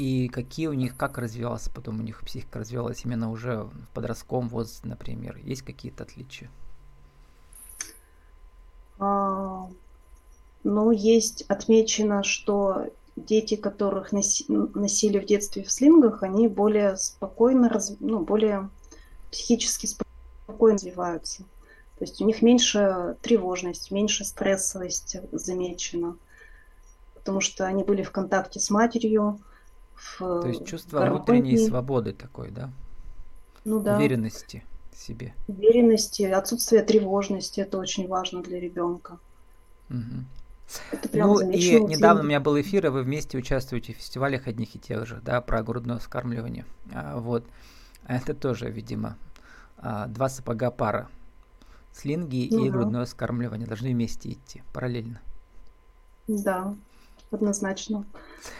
и 0.00 0.28
какие 0.28 0.66
у 0.68 0.72
них, 0.72 0.96
как 0.96 1.18
развивалась 1.18 1.68
потом 1.68 2.00
у 2.00 2.02
них 2.02 2.24
психика 2.24 2.60
развивалась 2.60 3.04
именно 3.04 3.30
уже 3.30 3.64
в 3.64 3.88
подростковом 3.92 4.48
возрасте, 4.48 4.88
например, 4.88 5.36
есть 5.36 5.60
какие-то 5.60 6.04
отличия? 6.04 6.50
А, 8.98 9.68
ну, 10.64 10.90
есть 10.90 11.42
отмечено, 11.48 12.22
что 12.22 12.86
дети, 13.14 13.56
которых 13.56 14.10
носи, 14.12 14.46
носили 14.48 15.18
в 15.18 15.26
детстве 15.26 15.64
в 15.64 15.70
слингах, 15.70 16.22
они 16.22 16.48
более 16.48 16.96
спокойно, 16.96 17.70
ну, 18.00 18.20
более 18.20 18.70
психически 19.30 19.84
спокойно 19.84 20.76
развиваются. 20.76 21.42
То 21.98 22.04
есть 22.04 22.22
у 22.22 22.24
них 22.24 22.40
меньше 22.40 23.18
тревожность, 23.20 23.90
меньше 23.90 24.24
стрессовость 24.24 25.18
замечена, 25.30 26.16
потому 27.16 27.42
что 27.42 27.66
они 27.66 27.84
были 27.84 28.02
в 28.02 28.10
контакте 28.12 28.60
с 28.60 28.70
матерью. 28.70 29.38
В 30.00 30.18
То 30.18 30.48
есть 30.48 30.66
чувство 30.66 31.00
гармонии. 31.00 31.16
внутренней 31.16 31.58
свободы 31.58 32.12
такой, 32.12 32.50
да? 32.50 32.70
Ну 33.64 33.80
да. 33.80 33.96
Уверенности 33.96 34.64
в 34.92 34.96
себе. 34.96 35.34
Уверенности, 35.46 36.22
отсутствие 36.22 36.82
тревожности, 36.82 37.60
это 37.60 37.78
очень 37.78 38.08
важно 38.08 38.42
для 38.42 38.58
ребенка. 38.58 39.18
Угу. 39.90 40.24
Это 40.92 41.08
прям 41.08 41.28
ну 41.28 41.40
и 41.50 41.80
недавно 41.80 42.22
у 42.22 42.24
меня 42.24 42.40
был 42.40 42.58
эфир, 42.60 42.86
и 42.86 42.90
вы 42.90 43.02
вместе 43.02 43.36
участвуете 43.36 43.92
в 43.92 43.96
фестивалях 43.96 44.46
одних 44.46 44.74
и 44.74 44.78
тех 44.78 45.06
же, 45.06 45.20
да, 45.22 45.40
про 45.40 45.62
грудное 45.62 45.98
вскармливание. 45.98 46.64
А, 46.94 47.18
вот. 47.18 47.44
Это 48.06 48.34
тоже, 48.34 48.70
видимо, 48.70 49.16
а, 49.78 50.06
два 50.06 50.28
сапога 50.28 50.70
пара. 50.70 51.08
Слинги 51.92 52.48
ну, 52.50 52.64
и 52.64 52.70
грудное 52.70 53.04
вскармливание 53.04 53.66
должны 53.66 53.90
вместе 53.90 54.30
идти, 54.30 54.62
параллельно. 54.72 55.20
Да, 56.28 56.74
однозначно. 57.30 58.04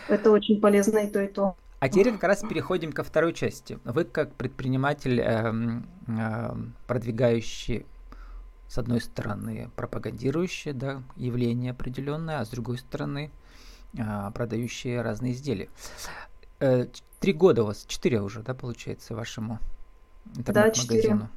Это 0.09 0.31
очень 0.31 0.61
полезно 0.61 0.99
и 0.99 1.11
то, 1.11 1.23
и 1.23 1.29
то. 1.29 1.57
А 1.81 1.89
теперь 1.89 2.13
как 2.13 2.25
раз 2.25 2.41
переходим 2.43 2.93
ко 2.93 3.03
второй 3.03 3.33
части. 3.33 3.79
Вы 3.85 4.05
как 4.05 4.35
предприниматель, 4.35 5.21
э, 5.21 5.53
э, 6.09 6.55
продвигающий 6.87 7.87
с 8.71 8.79
одной 8.79 9.01
стороны, 9.01 9.69
пропагандирующие 9.75 10.73
да, 10.73 11.03
явление 11.17 11.73
определенное, 11.73 12.39
а 12.39 12.45
с 12.45 12.51
другой 12.51 12.79
стороны, 12.79 13.33
а, 13.99 14.31
продающие 14.31 15.03
разные 15.03 15.33
изделия. 15.33 15.69
Э, 16.61 16.87
три 17.19 17.33
года 17.33 17.65
у 17.65 17.67
вас, 17.67 17.85
четыре 17.89 18.23
уже, 18.23 18.43
да, 18.43 18.55
получается, 18.55 19.17
вашему 19.17 19.59
интернет-магазину? 20.37 21.19
Да, 21.19 21.31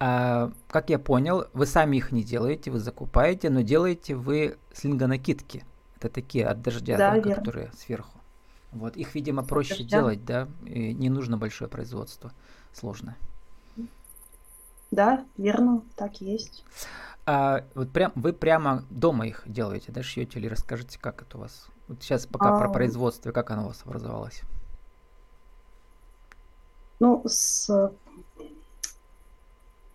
а, 0.00 0.52
как 0.68 0.88
я 0.88 0.98
понял, 0.98 1.48
вы 1.52 1.66
сами 1.66 1.98
их 1.98 2.12
не 2.12 2.22
делаете, 2.22 2.70
вы 2.70 2.78
закупаете, 2.78 3.50
но 3.50 3.60
делаете 3.60 4.14
вы 4.14 4.56
слингонакидки. 4.72 5.64
Это 5.98 6.08
такие 6.08 6.46
от 6.46 6.62
дождя, 6.62 6.96
да, 6.96 7.20
да, 7.20 7.34
которые 7.34 7.72
сверху. 7.76 8.18
Вот 8.70 8.96
их, 8.96 9.14
видимо, 9.14 9.42
проще 9.42 9.78
Дождя. 9.78 9.98
делать, 9.98 10.24
да, 10.24 10.48
и 10.64 10.92
не 10.92 11.08
нужно 11.08 11.38
большое 11.38 11.68
производство, 11.68 12.32
сложное. 12.72 13.16
Да, 14.90 15.24
верно, 15.36 15.82
так 15.96 16.20
есть. 16.20 16.64
А, 17.26 17.64
вот 17.74 17.90
прям 17.90 18.12
вы 18.14 18.32
прямо 18.32 18.84
дома 18.90 19.26
их 19.26 19.42
делаете, 19.46 19.90
да, 19.90 20.02
шьете 20.02 20.38
или 20.38 20.46
расскажите, 20.46 20.98
как 21.00 21.22
это 21.22 21.36
у 21.36 21.40
вас? 21.40 21.66
Вот 21.88 22.02
сейчас 22.02 22.26
пока 22.26 22.56
а, 22.56 22.58
про 22.58 22.70
производство, 22.70 23.32
как 23.32 23.50
оно 23.50 23.64
у 23.64 23.66
вас 23.68 23.82
образовалось? 23.84 24.42
Ну, 27.00 27.22
с, 27.26 27.92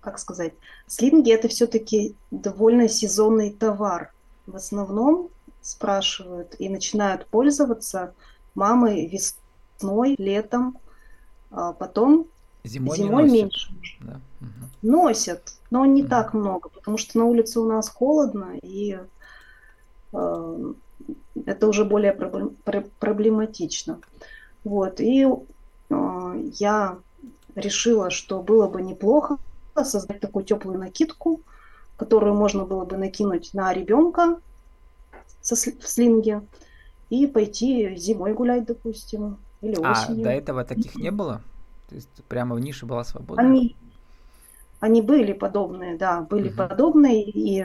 как 0.01 0.19
сказать, 0.19 0.53
слинги 0.87 1.31
это 1.31 1.47
все-таки 1.47 2.15
довольно 2.29 2.89
сезонный 2.89 3.51
товар. 3.51 4.13
В 4.45 4.55
основном 4.55 5.29
спрашивают 5.63 6.55
и 6.59 6.69
начинают 6.69 7.25
пользоваться 7.27 8.13
мамы 8.55 9.07
весной, 9.07 10.15
летом, 10.17 10.77
а 11.51 11.73
потом 11.73 12.27
Зимой, 12.63 12.97
Зимой 12.97 13.29
меньше. 13.29 13.73
Да. 13.99 14.21
Угу. 14.39 14.49
Носят, 14.83 15.53
но 15.69 15.85
не 15.85 16.03
угу. 16.03 16.09
так 16.09 16.33
много, 16.33 16.69
потому 16.69 16.97
что 16.97 17.17
на 17.17 17.25
улице 17.25 17.59
у 17.59 17.65
нас 17.65 17.89
холодно, 17.89 18.57
и 18.61 18.99
э, 20.13 20.73
это 21.45 21.67
уже 21.67 21.83
более 21.83 22.13
проблематично. 22.13 23.99
Вот, 24.63 25.01
и 25.01 25.25
э, 25.25 26.51
я 26.53 26.97
решила, 27.55 28.09
что 28.09 28.41
было 28.41 28.67
бы 28.67 28.81
неплохо 28.81 29.37
создать 29.75 30.21
такую 30.21 30.45
теплую 30.45 30.79
накидку, 30.79 31.41
которую 31.97 32.35
можно 32.35 32.65
было 32.65 32.85
бы 32.85 32.97
накинуть 32.97 33.53
на 33.53 33.73
ребенка 33.73 34.39
со, 35.43 35.55
в 35.55 35.87
слинге 35.87 36.41
и 37.09 37.27
пойти 37.27 37.95
зимой 37.95 38.33
гулять, 38.33 38.65
допустим, 38.65 39.37
или 39.61 39.75
осенью. 39.75 40.21
А 40.21 40.23
до 40.23 40.29
этого 40.31 40.65
таких 40.65 40.95
не 40.95 41.11
было? 41.11 41.41
То 41.89 41.95
есть 41.95 42.09
прямо 42.27 42.55
в 42.55 42.59
нише 42.59 42.87
была 42.87 43.03
свобода. 43.03 43.39
Они, 43.39 43.75
они 44.79 45.01
были 45.01 45.33
подобные, 45.33 45.97
да, 45.97 46.21
были 46.21 46.49
угу. 46.49 46.57
подобные, 46.57 47.23
и 47.23 47.63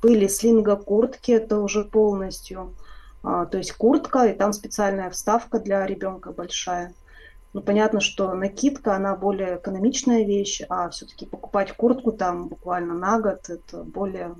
были 0.00 0.26
слинга-куртки, 0.26 1.32
это 1.32 1.60
уже 1.60 1.84
полностью, 1.84 2.74
а, 3.22 3.44
то 3.46 3.58
есть 3.58 3.72
куртка, 3.72 4.26
и 4.26 4.34
там 4.34 4.52
специальная 4.52 5.10
вставка 5.10 5.58
для 5.58 5.84
ребенка 5.84 6.32
большая. 6.32 6.94
Ну, 7.52 7.62
понятно, 7.62 8.00
что 8.00 8.34
накидка, 8.34 8.94
она 8.94 9.16
более 9.16 9.56
экономичная 9.56 10.24
вещь, 10.24 10.62
а 10.68 10.90
все-таки 10.90 11.26
покупать 11.26 11.72
куртку 11.72 12.12
там 12.12 12.48
буквально 12.48 12.94
на 12.94 13.18
год, 13.18 13.48
это 13.48 13.82
более 13.82 14.34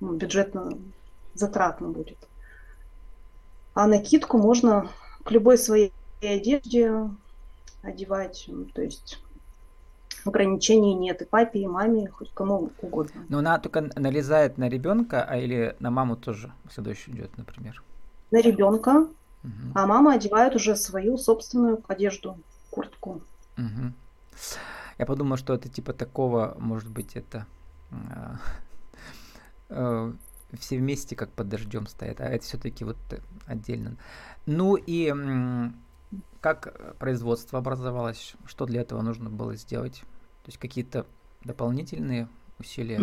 ну, 0.00 0.14
бюджетно 0.14 0.72
затратно 1.34 1.88
будет. 1.88 2.18
А 3.74 3.86
накидку 3.86 4.38
можно 4.38 4.88
к 5.24 5.30
любой 5.30 5.58
своей 5.58 5.92
одежде 6.20 7.08
одевать. 7.82 8.44
Ну, 8.48 8.66
то 8.66 8.82
есть 8.82 9.22
ограничений 10.24 10.94
нет 10.94 11.22
и 11.22 11.24
папе, 11.24 11.60
и 11.60 11.66
маме, 11.66 12.08
хоть 12.08 12.32
кому 12.32 12.70
угодно. 12.80 13.24
Но 13.28 13.38
она 13.38 13.58
только 13.58 13.90
налезает 13.96 14.58
на 14.58 14.68
ребенка, 14.68 15.24
а 15.24 15.36
или 15.36 15.76
на 15.80 15.90
маму 15.90 16.16
тоже 16.16 16.52
следующий 16.70 17.12
идет, 17.12 17.36
например? 17.36 17.82
На 18.30 18.40
ребенка, 18.40 19.08
угу. 19.42 19.72
а 19.74 19.86
мама 19.86 20.14
одевает 20.14 20.54
уже 20.54 20.76
свою 20.76 21.18
собственную 21.18 21.82
одежду, 21.88 22.38
куртку. 22.70 23.22
Угу. 23.58 23.92
Я 24.98 25.06
подумал, 25.06 25.36
что 25.36 25.54
это 25.54 25.68
типа 25.68 25.92
такого, 25.92 26.56
может 26.58 26.88
быть, 26.88 27.16
это 27.16 27.46
э, 27.90 28.34
э, 29.70 30.12
все 30.58 30.78
вместе 30.78 31.16
как 31.16 31.30
под 31.30 31.48
дождем 31.48 31.86
стоят, 31.86 32.20
а 32.20 32.24
это 32.24 32.44
все-таки 32.44 32.84
вот 32.84 32.96
отдельно. 33.46 33.96
Ну 34.46 34.76
и 34.76 35.12
как 36.40 36.96
производство 36.98 37.58
образовалось? 37.58 38.34
Что 38.46 38.66
для 38.66 38.82
этого 38.82 39.00
нужно 39.02 39.30
было 39.30 39.56
сделать? 39.56 40.00
То 40.42 40.48
есть 40.48 40.58
какие-то 40.58 41.06
дополнительные 41.44 42.28
усилия? 42.58 43.00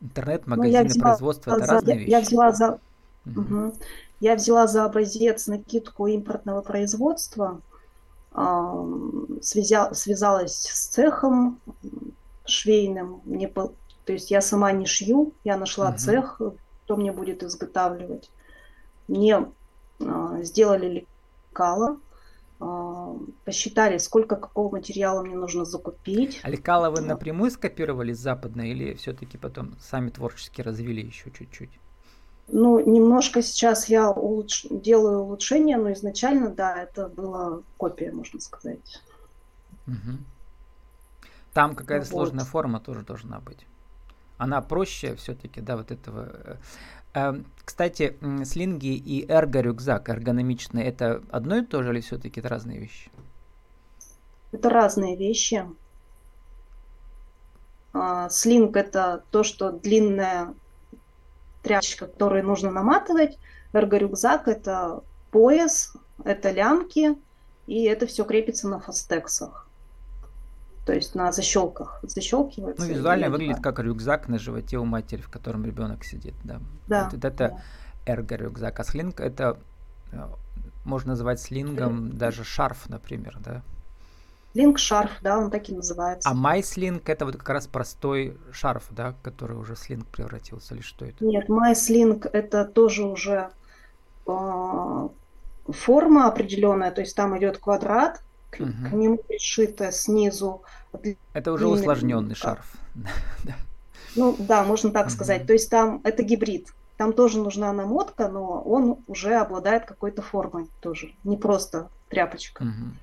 Интернет, 0.00 0.46
магазины, 0.46 0.90
ну, 0.94 1.00
производство 1.00 1.50
это 1.50 1.66
за, 1.66 1.72
разные 1.72 1.94
я, 1.94 2.00
вещи. 2.00 2.10
Я 2.10 2.20
взяла 2.20 2.52
за, 2.52 2.80
угу. 3.26 3.40
Угу. 3.40 3.74
я 4.20 4.34
взяла 4.36 4.66
за 4.68 4.84
образец 4.84 5.46
накидку 5.48 6.06
импортного 6.06 6.62
производства, 6.62 7.60
э, 8.32 8.84
связя, 9.42 9.92
связалась 9.94 10.54
с 10.54 10.86
цехом 10.86 11.60
швейным. 12.46 13.20
Мне, 13.24 13.48
то 14.08 14.14
есть 14.14 14.30
я 14.30 14.40
сама 14.40 14.72
не 14.72 14.86
шью, 14.86 15.34
я 15.44 15.58
нашла 15.58 15.90
угу. 15.90 15.98
цех, 15.98 16.40
кто 16.84 16.96
мне 16.96 17.12
будет 17.12 17.42
изготавливать. 17.42 18.30
Мне 19.06 19.52
э, 20.00 20.40
сделали 20.44 21.06
лекала, 21.50 21.98
а, 22.58 23.14
посчитали, 23.44 23.98
сколько 23.98 24.36
какого 24.36 24.72
материала 24.72 25.22
мне 25.22 25.36
нужно 25.36 25.66
закупить. 25.66 26.40
А 26.42 26.48
лекала 26.48 26.88
вы 26.88 27.02
напрямую 27.02 27.50
скопировали 27.50 28.14
с 28.14 28.18
западной 28.18 28.70
или 28.70 28.94
все-таки 28.94 29.36
потом 29.36 29.76
сами 29.78 30.08
творчески 30.08 30.62
развили 30.62 31.02
еще 31.02 31.30
чуть-чуть? 31.30 31.78
Ну, 32.46 32.80
немножко 32.80 33.42
сейчас 33.42 33.90
я 33.90 34.10
улуч... 34.10 34.64
делаю 34.70 35.18
улучшения, 35.18 35.76
но 35.76 35.92
изначально, 35.92 36.48
да, 36.48 36.82
это 36.82 37.08
была 37.08 37.60
копия, 37.76 38.10
можно 38.10 38.40
сказать. 38.40 39.02
Угу. 39.86 40.16
Там 41.52 41.74
какая-то 41.74 42.06
вот. 42.06 42.10
сложная 42.10 42.46
форма 42.46 42.80
тоже 42.80 43.02
должна 43.02 43.40
быть. 43.40 43.66
Она 44.38 44.62
проще 44.62 45.14
все-таки, 45.16 45.60
да, 45.60 45.76
вот 45.76 45.90
этого 45.90 46.28
э, 46.32 46.56
Эм, 47.14 47.46
кстати, 47.64 48.16
слинги 48.44 48.94
и 48.94 49.26
эрго-рюкзак 49.26 50.08
эргономичный, 50.08 50.84
это 50.84 51.22
одно 51.30 51.56
и 51.56 51.64
то 51.64 51.82
же 51.82 51.90
или 51.90 52.00
все-таки 52.00 52.40
это 52.40 52.48
разные 52.48 52.78
вещи? 52.78 53.10
Это 54.52 54.68
разные 54.70 55.16
вещи. 55.16 55.66
А, 57.92 58.28
слинг 58.28 58.76
это 58.76 59.24
то, 59.30 59.42
что 59.42 59.72
длинная 59.72 60.54
тряпочка, 61.62 62.06
которую 62.06 62.44
нужно 62.44 62.70
наматывать. 62.70 63.38
Эрго-рюкзак 63.72 64.46
это 64.46 65.02
пояс, 65.30 65.94
это 66.24 66.50
лямки, 66.50 67.16
и 67.66 67.84
это 67.84 68.06
все 68.06 68.24
крепится 68.24 68.68
на 68.68 68.80
фастексах. 68.80 69.67
То 70.88 70.94
есть 70.94 71.14
на 71.14 71.32
защелках 71.32 72.00
защелкивается. 72.02 72.86
Ну, 72.86 72.94
визуально 72.94 73.28
выглядит 73.28 73.60
как 73.60 73.78
рюкзак 73.78 74.26
на 74.26 74.38
животе 74.38 74.78
у 74.78 74.86
матери, 74.86 75.20
в 75.20 75.28
котором 75.28 75.66
ребенок 75.66 76.02
сидит, 76.02 76.32
да. 76.44 76.62
Да. 76.86 77.10
Вот 77.12 77.22
это 77.22 77.30
да. 78.06 78.14
эрго-рюкзак. 78.14 78.80
А 78.80 78.84
слинг 78.84 79.20
это 79.20 79.58
э, 80.12 80.26
можно 80.86 81.10
назвать 81.10 81.42
слингом 81.42 82.16
даже 82.16 82.42
шарф, 82.42 82.88
например, 82.88 83.36
да. 83.44 83.60
Слинг 84.54 84.78
шарф, 84.78 85.10
да, 85.20 85.36
он 85.36 85.50
так 85.50 85.68
и 85.68 85.74
называется. 85.74 86.26
А 86.26 86.32
майслинг 86.32 87.06
это 87.06 87.26
вот 87.26 87.36
как 87.36 87.50
раз 87.50 87.66
простой 87.66 88.38
шарф, 88.50 88.86
да, 88.90 89.14
который 89.22 89.58
уже 89.58 89.74
в 89.74 89.78
слинг 89.78 90.06
превратился, 90.06 90.74
или 90.74 90.80
что 90.80 91.04
это? 91.04 91.22
Нет, 91.22 91.50
майслинг 91.50 92.24
это 92.32 92.64
тоже 92.64 93.04
уже 93.04 93.50
э, 94.26 95.08
форма 95.68 96.28
определенная, 96.28 96.92
то 96.92 97.02
есть 97.02 97.14
там 97.14 97.36
идет 97.36 97.58
квадрат, 97.58 98.22
к, 98.50 98.60
Мгм. 98.60 98.90
к 98.90 98.92
нему 98.92 99.16
пришито 99.18 99.92
снизу. 99.92 100.62
Это 101.32 101.52
уже 101.52 101.66
усложненный 101.66 102.34
шарф. 102.34 102.72
Ну 104.16 104.36
да, 104.38 104.64
можно 104.64 104.90
так 104.90 105.06
Мгм. 105.06 105.14
сказать. 105.14 105.46
То 105.46 105.52
есть 105.52 105.70
там 105.70 106.00
это 106.02 106.22
гибрид. 106.22 106.72
Там 106.96 107.12
тоже 107.12 107.38
нужна 107.38 107.72
намотка, 107.72 108.28
но 108.28 108.60
он 108.62 109.04
уже 109.06 109.36
обладает 109.36 109.84
какой-то 109.84 110.22
формой 110.22 110.66
тоже. 110.80 111.12
Не 111.24 111.36
просто 111.36 111.88
тряпочка. 112.08 112.64
Мгм. 112.64 112.98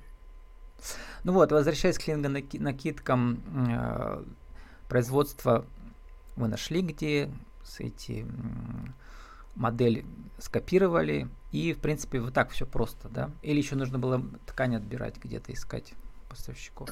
Ну 1.24 1.32
вот, 1.32 1.52
возвращаясь 1.52 1.98
к 1.98 2.06
линго-накидкам, 2.06 3.40
э, 3.70 4.22
производство 4.88 5.64
вы 6.36 6.48
нашли, 6.48 6.82
где 6.82 7.30
с 7.64 7.80
эти 7.80 8.26
модель 9.56 10.04
скопировали, 10.38 11.28
и, 11.52 11.72
в 11.72 11.78
принципе, 11.78 12.20
вот 12.20 12.34
так 12.34 12.50
все 12.50 12.66
просто, 12.66 13.08
да? 13.08 13.30
Или 13.42 13.58
еще 13.58 13.76
нужно 13.76 13.98
было 13.98 14.22
ткань 14.46 14.76
отбирать, 14.76 15.16
где-то 15.16 15.52
искать 15.52 15.94
поставщиков? 16.28 16.88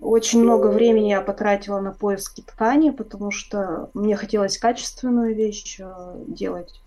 Очень 0.00 0.42
много 0.42 0.68
времени 0.68 1.08
я 1.08 1.20
потратила 1.20 1.80
на 1.80 1.90
поиски 1.90 2.40
ткани, 2.40 2.90
потому 2.90 3.32
что 3.32 3.90
мне 3.94 4.14
хотелось 4.14 4.56
качественную 4.56 5.34
вещь 5.34 5.80
э, 5.80 6.24
делать. 6.28 6.80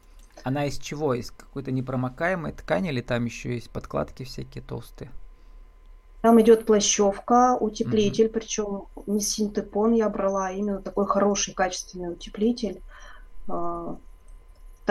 Она 0.44 0.66
из 0.66 0.78
чего? 0.78 1.14
Из 1.14 1.32
какой-то 1.32 1.72
непромокаемой 1.72 2.54
ткани 2.54 2.88
или 2.88 3.02
там 3.02 3.26
еще 3.26 3.54
есть 3.54 3.70
подкладки 3.70 4.24
всякие 4.24 4.64
толстые? 4.64 5.12
Там 6.22 6.40
идет 6.40 6.66
плащевка, 6.66 7.58
утеплитель, 7.60 8.30
причем 8.30 8.86
не 9.08 9.20
синтепон 9.20 9.92
я 9.92 10.08
брала, 10.08 10.48
а 10.48 10.52
именно 10.52 10.82
такой 10.82 11.06
хороший 11.06 11.54
качественный 11.54 12.14
утеплитель. 12.14 12.82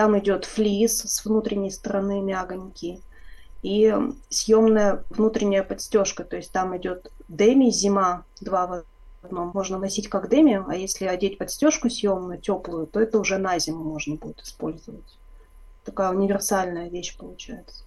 Там 0.01 0.19
идет 0.19 0.47
флис 0.47 1.03
с 1.03 1.27
внутренней 1.27 1.71
стороны 1.71 2.23
мягонький 2.23 3.03
и 3.61 3.95
съемная 4.31 5.05
внутренняя 5.11 5.63
подстежка, 5.63 6.25
то 6.25 6.37
есть 6.37 6.51
там 6.53 6.75
идет 6.75 7.13
деми, 7.29 7.69
зима, 7.69 8.25
два 8.41 8.67
в 8.67 8.85
одном. 9.27 9.51
Можно 9.53 9.77
носить 9.77 10.09
как 10.09 10.31
деми, 10.31 10.65
а 10.67 10.75
если 10.75 11.05
одеть 11.05 11.37
подстежку 11.37 11.91
съемную, 11.91 12.41
теплую, 12.41 12.87
то 12.87 12.99
это 12.99 13.19
уже 13.19 13.37
на 13.37 13.59
зиму 13.59 13.85
можно 13.85 14.17
будет 14.17 14.41
использовать. 14.41 15.19
Такая 15.85 16.13
универсальная 16.13 16.89
вещь 16.89 17.19
получается. 17.19 17.85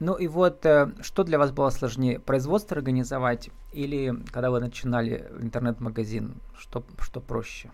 Ну 0.00 0.16
и 0.16 0.26
вот, 0.26 0.66
э, 0.66 0.90
что 1.02 1.22
для 1.22 1.38
вас 1.38 1.52
было 1.52 1.70
сложнее, 1.70 2.18
производство 2.18 2.76
организовать 2.76 3.50
или 3.72 4.12
когда 4.32 4.50
вы 4.50 4.58
начинали 4.58 5.24
интернет-магазин, 5.40 6.34
что, 6.58 6.82
что 6.98 7.20
проще? 7.20 7.70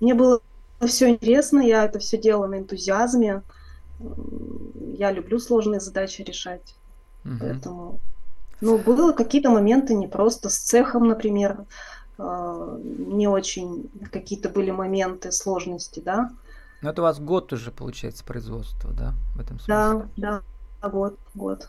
Мне 0.00 0.12
было 0.12 0.42
все 0.80 1.10
интересно, 1.10 1.60
я 1.60 1.84
это 1.84 1.98
все 1.98 2.18
делала 2.18 2.46
на 2.46 2.58
энтузиазме. 2.58 3.42
Я 4.98 5.10
люблю 5.12 5.38
сложные 5.38 5.80
задачи 5.80 6.22
решать, 6.22 6.74
Мгм. 7.24 7.38
поэтому... 7.38 8.00
Ну, 8.60 8.78
было 8.78 9.12
какие-то 9.12 9.50
моменты 9.50 9.94
не 9.94 10.06
просто 10.06 10.48
с 10.48 10.56
цехом, 10.56 11.08
например, 11.08 11.64
э, 12.18 12.78
не 12.82 13.28
очень 13.28 13.90
какие-то 14.10 14.48
были 14.48 14.70
моменты 14.70 15.30
сложности, 15.30 16.00
да. 16.00 16.30
Ну 16.80 16.90
это 16.90 17.02
у 17.02 17.04
вас 17.04 17.20
год 17.20 17.52
уже 17.52 17.70
получается 17.70 18.24
производство, 18.24 18.92
да, 18.92 19.14
в 19.34 19.40
этом 19.40 19.58
смысле? 19.58 20.08
Да, 20.16 20.40
да, 20.82 20.88
год, 20.88 21.18
год. 21.34 21.68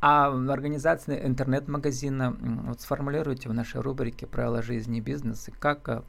А 0.00 0.30
в 0.30 0.50
организации 0.50 1.24
интернет-магазина, 1.24 2.36
вот 2.66 2.80
сформулируйте 2.80 3.48
в 3.48 3.54
нашей 3.54 3.80
рубрике 3.80 4.26
«Правила 4.26 4.62
жизни 4.62 4.98
и 4.98 5.00
бизнеса», 5.00 5.50
как 5.58 6.04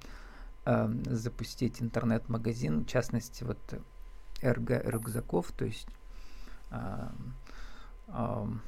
э, 0.66 0.90
э, 0.90 1.16
запустить 1.16 1.82
интернет-магазин, 1.82 2.84
в 2.84 2.88
частности, 2.88 3.44
вот 3.44 3.58
эрго-рюкзаков, 4.42 5.52
то 5.52 5.66
есть, 5.66 5.88
а, 6.72 7.12
ам, 8.08 8.62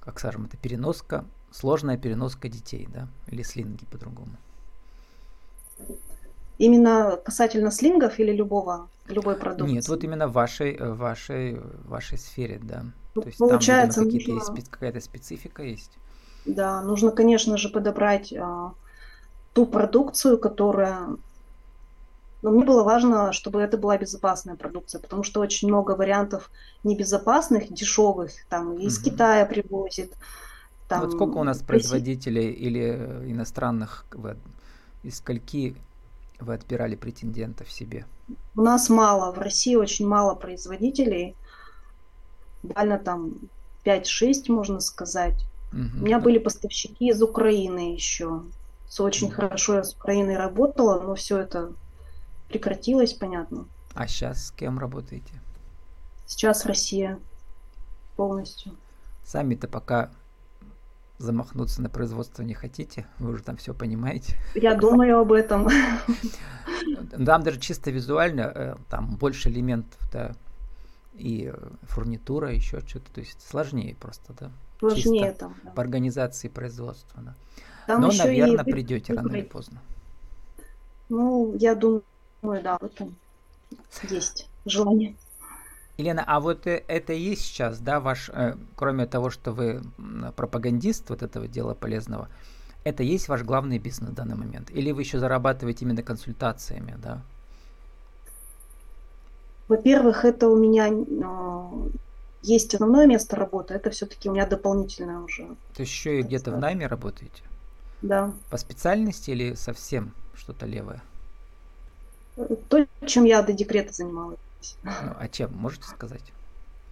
как 0.00 0.18
скажем, 0.18 0.46
это 0.46 0.56
переноска, 0.56 1.24
сложная 1.50 1.96
переноска 1.96 2.48
детей, 2.48 2.88
да, 2.92 3.08
или 3.28 3.42
слинги 3.42 3.84
по-другому. 3.84 4.36
Именно 6.58 7.20
касательно 7.24 7.70
слингов 7.70 8.18
или 8.18 8.32
любого, 8.32 8.88
любой 9.06 9.36
продукции? 9.36 9.74
Нет, 9.74 9.88
вот 9.88 10.02
именно 10.02 10.26
в 10.26 10.32
вашей, 10.32 10.74
э, 10.74 10.92
вашей, 10.92 11.60
вашей 11.84 12.18
сфере, 12.18 12.58
да. 12.60 12.84
Ну, 13.14 13.22
То 13.22 13.28
есть 13.28 13.38
получается, 13.38 14.00
там, 14.00 14.08
видимо, 14.08 14.38
нужно- 14.38 14.56
есть 14.56 14.68
какая-то 14.68 15.00
специфика 15.00 15.62
есть. 15.62 15.92
Да, 16.44 16.82
нужно, 16.82 17.12
конечно 17.12 17.56
же, 17.58 17.68
подобрать 17.68 18.32
а, 18.32 18.72
ту 19.52 19.66
продукцию, 19.66 20.38
которая... 20.38 21.18
Но 22.42 22.50
мне 22.50 22.64
было 22.64 22.84
важно, 22.84 23.32
чтобы 23.32 23.60
это 23.60 23.76
была 23.78 23.98
безопасная 23.98 24.54
продукция, 24.56 25.00
потому 25.00 25.24
что 25.24 25.40
очень 25.40 25.68
много 25.68 25.92
вариантов 25.96 26.50
небезопасных, 26.84 27.72
дешевых, 27.72 28.30
там 28.48 28.74
из 28.78 28.98
Мгм. 28.98 29.04
Китая 29.04 29.44
привозит. 29.46 30.16
Там, 30.88 31.02
Вот 31.02 31.12
сколько 31.12 31.36
у 31.38 31.44
нас 31.44 31.62
производителей 31.62 32.50
или 32.52 32.80
э, 32.80 33.30
иностранных, 33.30 34.06
вы 34.12 34.36
из 35.02 35.16
скольки 35.18 35.76
вы 36.40 36.54
отбирали 36.54 36.96
претендентов 36.96 37.70
себе? 37.70 38.06
У 38.54 38.60
нас 38.62 38.90
мало, 38.90 39.32
в 39.32 39.38
России 39.38 39.74
очень 39.76 40.06
мало 40.06 40.34
производителей, 40.34 41.34
буквально 42.62 42.98
там 42.98 43.50
5-6, 43.84 44.48
можно 44.48 44.80
сказать. 44.80 45.46
Мгм. 45.72 46.02
У 46.02 46.04
меня 46.04 46.18
Ну, 46.18 46.24
были 46.24 46.38
поставщики 46.38 47.08
из 47.08 47.22
Украины 47.22 47.94
еще. 47.94 48.42
С 48.88 49.00
очень 49.00 49.30
хорошо 49.30 49.76
я 49.76 49.84
с 49.84 49.94
Украиной 49.94 50.36
работала, 50.36 51.00
но 51.00 51.14
все 51.14 51.38
это 51.38 51.72
прекратилось, 52.48 53.12
понятно. 53.12 53.66
А 53.94 54.06
сейчас 54.06 54.46
с 54.46 54.50
кем 54.50 54.78
работаете? 54.78 55.34
Сейчас 56.26 56.64
Россия 56.66 57.18
полностью. 58.16 58.72
Сами-то 59.24 59.68
пока 59.68 60.10
замахнуться 61.18 61.82
на 61.82 61.90
производство 61.90 62.42
не 62.42 62.54
хотите, 62.54 63.06
вы 63.18 63.32
уже 63.32 63.42
там 63.42 63.56
все 63.56 63.74
понимаете. 63.74 64.36
Я 64.54 64.74
думаю 64.74 65.18
об 65.18 65.32
этом. 65.32 65.68
Там 67.24 67.42
даже 67.42 67.58
чисто 67.60 67.90
визуально, 67.90 68.52
э, 68.54 68.76
там 68.88 69.16
больше 69.16 69.48
элементов, 69.48 70.00
да, 70.12 70.34
и 71.14 71.52
э, 71.52 71.68
фурнитура, 71.82 72.52
еще 72.52 72.80
что-то, 72.80 73.12
то 73.12 73.20
есть 73.20 73.40
сложнее 73.46 73.96
просто, 73.98 74.32
да, 74.38 74.50
Сложнее 74.78 75.32
там. 75.32 75.56
да. 75.64 75.70
по 75.70 75.82
организации 75.82 76.48
производства, 76.48 77.20
да. 77.22 77.34
Там 77.88 78.02
Но, 78.02 78.08
еще 78.08 78.34
и 78.34 78.40
наверное, 78.40 78.64
вы- 78.64 78.72
придете 78.72 79.14
рано 79.14 79.32
или 79.32 79.44
поздно. 79.44 79.80
Ну, 81.08 81.54
я 81.56 81.74
думаю, 81.74 82.02
да, 82.42 82.76
в 82.78 82.84
этом 82.84 83.16
есть 84.10 84.46
желание. 84.66 85.16
Елена, 85.96 86.22
а 86.26 86.38
вот 86.40 86.66
э, 86.66 86.84
это 86.86 87.14
и 87.14 87.20
есть 87.20 87.46
сейчас, 87.46 87.80
да, 87.80 87.98
ваш, 87.98 88.28
э, 88.28 88.56
кроме 88.76 89.06
того, 89.06 89.30
что 89.30 89.52
вы 89.52 89.80
пропагандист 90.36 91.08
вот 91.08 91.22
этого 91.22 91.48
дела 91.48 91.72
полезного, 91.72 92.28
это 92.84 93.02
есть 93.02 93.28
ваш 93.28 93.42
главный 93.42 93.78
бизнес 93.78 94.10
в 94.10 94.14
данный 94.14 94.36
момент? 94.36 94.70
Или 94.70 94.92
вы 94.92 95.00
еще 95.00 95.18
зарабатываете 95.18 95.86
именно 95.86 96.02
консультациями, 96.02 96.94
да? 97.02 97.22
Во-первых, 99.66 100.26
это 100.26 100.48
у 100.48 100.56
меня 100.56 100.88
э, 100.88 101.90
есть 102.42 102.74
основное 102.74 103.06
место 103.06 103.34
работы, 103.34 103.72
это 103.72 103.88
все-таки 103.88 104.28
у 104.28 104.32
меня 104.32 104.46
дополнительное 104.46 105.20
уже. 105.20 105.46
То 105.74 105.80
есть 105.80 105.92
еще 105.92 106.20
и 106.20 106.22
где-то 106.22 106.52
в 106.52 106.58
найме 106.58 106.86
работаете? 106.86 107.47
Да. 108.02 108.32
По 108.50 108.56
специальности 108.56 109.30
или 109.30 109.54
совсем 109.54 110.14
что-то 110.34 110.66
левое? 110.66 111.02
То, 112.68 112.86
чем 113.06 113.24
я 113.24 113.42
до 113.42 113.52
декрета 113.52 113.92
занималась. 113.92 114.38
Ну, 114.82 114.90
а 115.18 115.28
чем, 115.28 115.52
можете 115.56 115.84
сказать? 115.88 116.32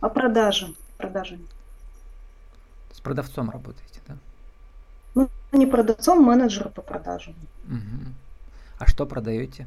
А 0.00 0.08
продажи? 0.08 0.74
Продажи. 0.98 1.38
С 2.92 3.00
продавцом 3.00 3.50
работаете, 3.50 4.00
да? 4.08 4.16
Ну, 5.14 5.28
не 5.52 5.66
продавцом, 5.66 6.22
менеджера 6.22 6.68
по 6.68 6.82
продажам. 6.82 7.34
Мгм. 7.64 8.14
А 8.78 8.86
что 8.86 9.06
продаете? 9.06 9.66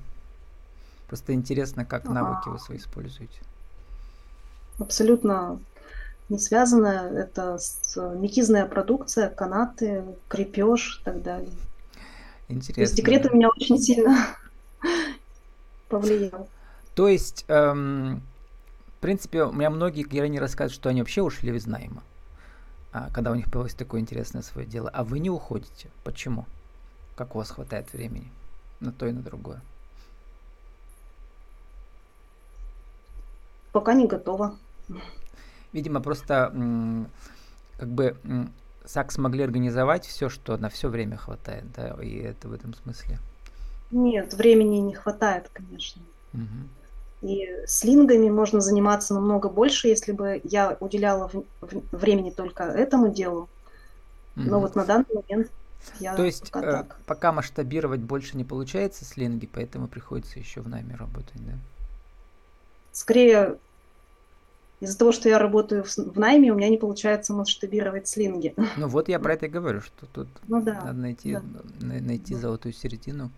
Просто 1.07 1.33
интересно, 1.33 1.85
как 1.85 2.05
А. 2.05 2.11
навыки 2.11 2.49
вы 2.49 2.59
свои 2.59 2.77
используете. 2.77 3.39
Абсолютно 4.79 5.59
не 6.29 6.39
связано. 6.39 6.87
Это 6.87 7.57
с 7.57 7.95
мекизная 8.15 8.65
продукция, 8.67 9.29
канаты, 9.29 10.05
крепеж 10.27 10.99
и 11.01 11.03
так 11.03 11.21
далее. 11.23 11.51
То 12.79 12.85
есть 12.85 12.95
Интересно. 12.97 12.97
декрет 12.97 13.25
у 13.31 13.35
меня 13.35 13.49
очень 13.49 13.77
сильно 13.79 14.27
повлиял. 15.89 16.49
То 16.95 17.07
есть, 17.07 17.45
эм, 17.47 18.27
в 18.97 18.99
принципе, 19.01 19.43
у 19.43 19.53
меня 19.53 19.69
многие 19.69 20.03
героини 20.03 20.37
рассказывают, 20.39 20.73
что 20.75 20.89
они 20.89 21.01
вообще 21.01 21.21
ушли 21.21 21.55
из 21.55 21.65
найма. 21.67 22.03
а, 22.91 23.09
когда 23.11 23.31
у 23.31 23.35
них 23.35 23.49
появилось 23.51 23.75
такое 23.75 24.01
интересное 24.01 24.41
свое 24.43 24.67
дело, 24.67 24.89
а 24.89 25.03
вы 25.03 25.19
не 25.19 25.29
уходите. 25.29 25.91
Почему? 26.03 26.47
Как 27.15 27.35
у 27.35 27.39
вас 27.39 27.51
хватает 27.51 27.93
времени 27.93 28.33
на 28.79 28.93
то 28.93 29.07
и 29.07 29.11
на 29.13 29.21
другое? 29.23 29.63
Пока 33.71 33.93
не 33.95 34.05
готова. 34.07 34.59
Видимо, 35.71 36.01
просто 36.01 36.53
как 37.77 37.89
бы 37.89 38.17
САК 38.85 39.11
смогли 39.11 39.43
организовать 39.43 40.05
все, 40.05 40.29
что 40.29 40.57
на 40.57 40.69
все 40.69 40.89
время 40.89 41.15
хватает, 41.15 41.65
да, 41.75 41.95
и 42.01 42.17
это 42.17 42.47
в 42.47 42.53
этом 42.53 42.73
смысле. 42.73 43.19
Нет, 43.91 44.33
времени 44.33 44.77
не 44.77 44.95
хватает, 44.95 45.49
конечно. 45.53 46.01
Угу. 46.33 47.29
И 47.29 47.47
слингами 47.67 48.29
можно 48.29 48.61
заниматься 48.61 49.13
намного 49.13 49.49
больше, 49.49 49.87
если 49.87 50.11
бы 50.11 50.41
я 50.43 50.77
уделяла 50.79 51.27
в, 51.27 51.43
в, 51.61 51.97
времени 51.97 52.29
только 52.29 52.63
этому 52.63 53.09
делу. 53.09 53.49
Угу. 54.35 54.45
Но 54.45 54.59
вот 54.59 54.75
на 54.75 54.85
данный 54.85 55.13
момент 55.13 55.51
я 55.99 56.15
То 56.15 56.23
есть 56.23 56.51
пока, 56.51 56.67
э, 56.67 56.71
так. 56.71 56.97
пока 57.05 57.31
масштабировать 57.31 57.99
больше 57.99 58.37
не 58.37 58.43
получается 58.43 59.05
слинги, 59.05 59.49
поэтому 59.51 59.87
приходится 59.87 60.39
еще 60.39 60.61
в 60.61 60.69
найме 60.69 60.95
работать, 60.95 61.45
да? 61.45 61.53
Скорее 62.91 63.57
из-за 64.79 64.97
того, 64.97 65.11
что 65.11 65.27
я 65.27 65.39
работаю 65.39 65.83
в, 65.83 65.97
в 65.97 66.17
найме, 66.17 66.51
у 66.51 66.55
меня 66.55 66.69
не 66.69 66.77
получается 66.77 67.33
масштабировать 67.33 68.07
слинги. 68.07 68.53
Ну 68.77 68.87
вот 68.87 69.09
я 69.09 69.19
про 69.19 69.33
это 69.33 69.47
и 69.47 69.49
говорю, 69.49 69.81
что 69.81 70.05
тут 70.13 70.29
ну, 70.47 70.61
да, 70.61 70.75
надо 70.85 70.93
найти, 70.93 71.33
да. 71.33 71.41
найти 71.79 72.33
да. 72.33 72.39
золотую 72.39 72.73
середину. 72.73 73.31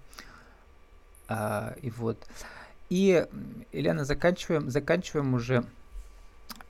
А, 1.27 1.75
и 1.81 1.89
вот. 1.89 2.17
И, 2.89 3.25
Елена, 3.71 4.05
заканчиваем, 4.05 4.69
заканчиваем 4.69 5.33
уже. 5.33 5.63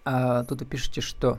А, 0.05 0.43
тут 0.45 0.61
вы 0.61 0.65
пишете, 0.67 1.01
что 1.01 1.37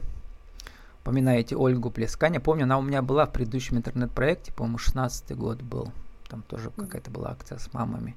упоминаете 1.00 1.56
Ольгу 1.56 1.90
Плескань. 1.90 2.34
Я 2.34 2.40
помню, 2.40 2.64
она 2.64 2.78
у 2.78 2.82
меня 2.82 3.00
была 3.02 3.26
в 3.26 3.32
предыдущем 3.32 3.78
интернет-проекте, 3.78 4.52
по-моему, 4.52 4.78
16 4.78 5.36
год 5.36 5.62
был. 5.62 5.92
Там 6.28 6.42
тоже 6.42 6.70
какая-то 6.70 7.10
была 7.10 7.30
акция 7.30 7.58
с 7.58 7.72
мамами. 7.72 8.16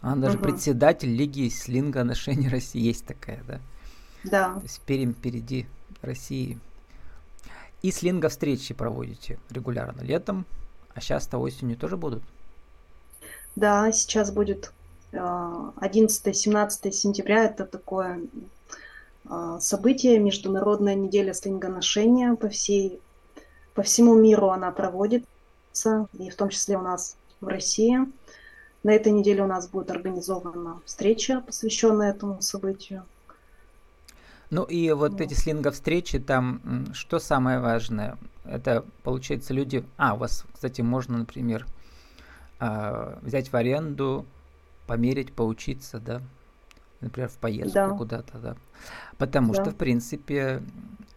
Она 0.00 0.16
даже 0.16 0.36
угу. 0.38 0.44
председатель 0.44 1.10
Лиги 1.10 1.48
слинга 1.48 2.04
ношения 2.04 2.48
России. 2.48 2.80
Есть 2.80 3.06
такая, 3.06 3.42
да? 3.46 3.60
Да. 4.30 4.54
То 4.54 4.62
есть 4.62 4.80
Пермь 4.82 5.12
впереди 5.12 5.66
России. 6.02 6.58
И 7.82 7.90
слинга 7.90 8.28
встречи 8.28 8.74
проводите 8.74 9.38
регулярно 9.50 10.02
летом, 10.02 10.46
а 10.94 11.00
сейчас-то 11.00 11.38
осенью 11.38 11.76
тоже 11.76 11.96
будут? 11.96 12.22
Да, 13.54 13.90
сейчас 13.92 14.30
будет 14.32 14.72
11-17 15.12 16.90
сентября. 16.90 17.44
Это 17.44 17.64
такое 17.64 18.20
а, 19.28 19.60
событие, 19.60 20.18
Международная 20.18 20.94
неделя 20.94 21.32
слингоношения 21.32 22.34
по 22.34 22.48
всей 22.48 23.00
по 23.76 23.82
всему 23.82 24.14
миру 24.14 24.48
она 24.48 24.70
проводится, 24.72 26.08
и 26.18 26.30
в 26.30 26.34
том 26.34 26.48
числе 26.48 26.78
у 26.78 26.80
нас 26.80 27.18
в 27.42 27.46
России. 27.46 27.98
На 28.82 28.90
этой 28.94 29.12
неделе 29.12 29.42
у 29.42 29.46
нас 29.46 29.68
будет 29.68 29.90
организована 29.90 30.80
встреча, 30.86 31.42
посвященная 31.46 32.10
этому 32.10 32.40
событию. 32.40 33.04
Ну 34.50 34.64
и 34.64 34.90
вот 34.92 35.20
эти 35.20 35.34
слинго-встречи, 35.34 36.18
там 36.18 36.86
что 36.92 37.18
самое 37.18 37.60
важное? 37.60 38.16
Это, 38.44 38.84
получается, 39.02 39.52
люди... 39.52 39.84
А, 39.96 40.14
у 40.14 40.18
вас, 40.18 40.44
кстати, 40.52 40.82
можно, 40.82 41.18
например, 41.18 41.66
а, 42.60 43.18
взять 43.22 43.52
в 43.52 43.56
аренду, 43.56 44.24
померить, 44.86 45.32
поучиться, 45.32 45.98
да? 45.98 46.22
Например, 47.00 47.28
в 47.28 47.38
поездку 47.38 47.74
да. 47.74 47.90
куда-то, 47.90 48.38
да? 48.38 48.56
Потому 49.18 49.52
да. 49.52 49.62
что, 49.62 49.70
в 49.72 49.76
принципе, 49.76 50.62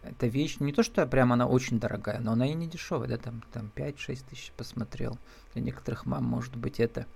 эта 0.02 0.26
вещь, 0.26 0.56
не 0.58 0.72
то, 0.72 0.82
что 0.82 1.06
прям 1.06 1.32
она 1.32 1.46
очень 1.46 1.78
дорогая, 1.78 2.18
но 2.18 2.32
она 2.32 2.46
и 2.48 2.54
не 2.54 2.66
дешевая, 2.66 3.08
да, 3.08 3.16
там, 3.16 3.42
там 3.52 3.70
5-6 3.76 4.24
тысяч 4.28 4.52
посмотрел. 4.56 5.18
Для 5.54 5.62
некоторых 5.62 6.04
мам 6.04 6.24
может 6.24 6.56
быть 6.56 6.80
это. 6.80 7.06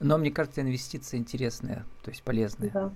Но 0.00 0.18
мне 0.18 0.30
кажется, 0.30 0.60
инвестиция 0.60 1.18
интересная, 1.18 1.84
то 2.02 2.10
есть 2.10 2.22
полезная. 2.22 2.70
Да 2.70 2.92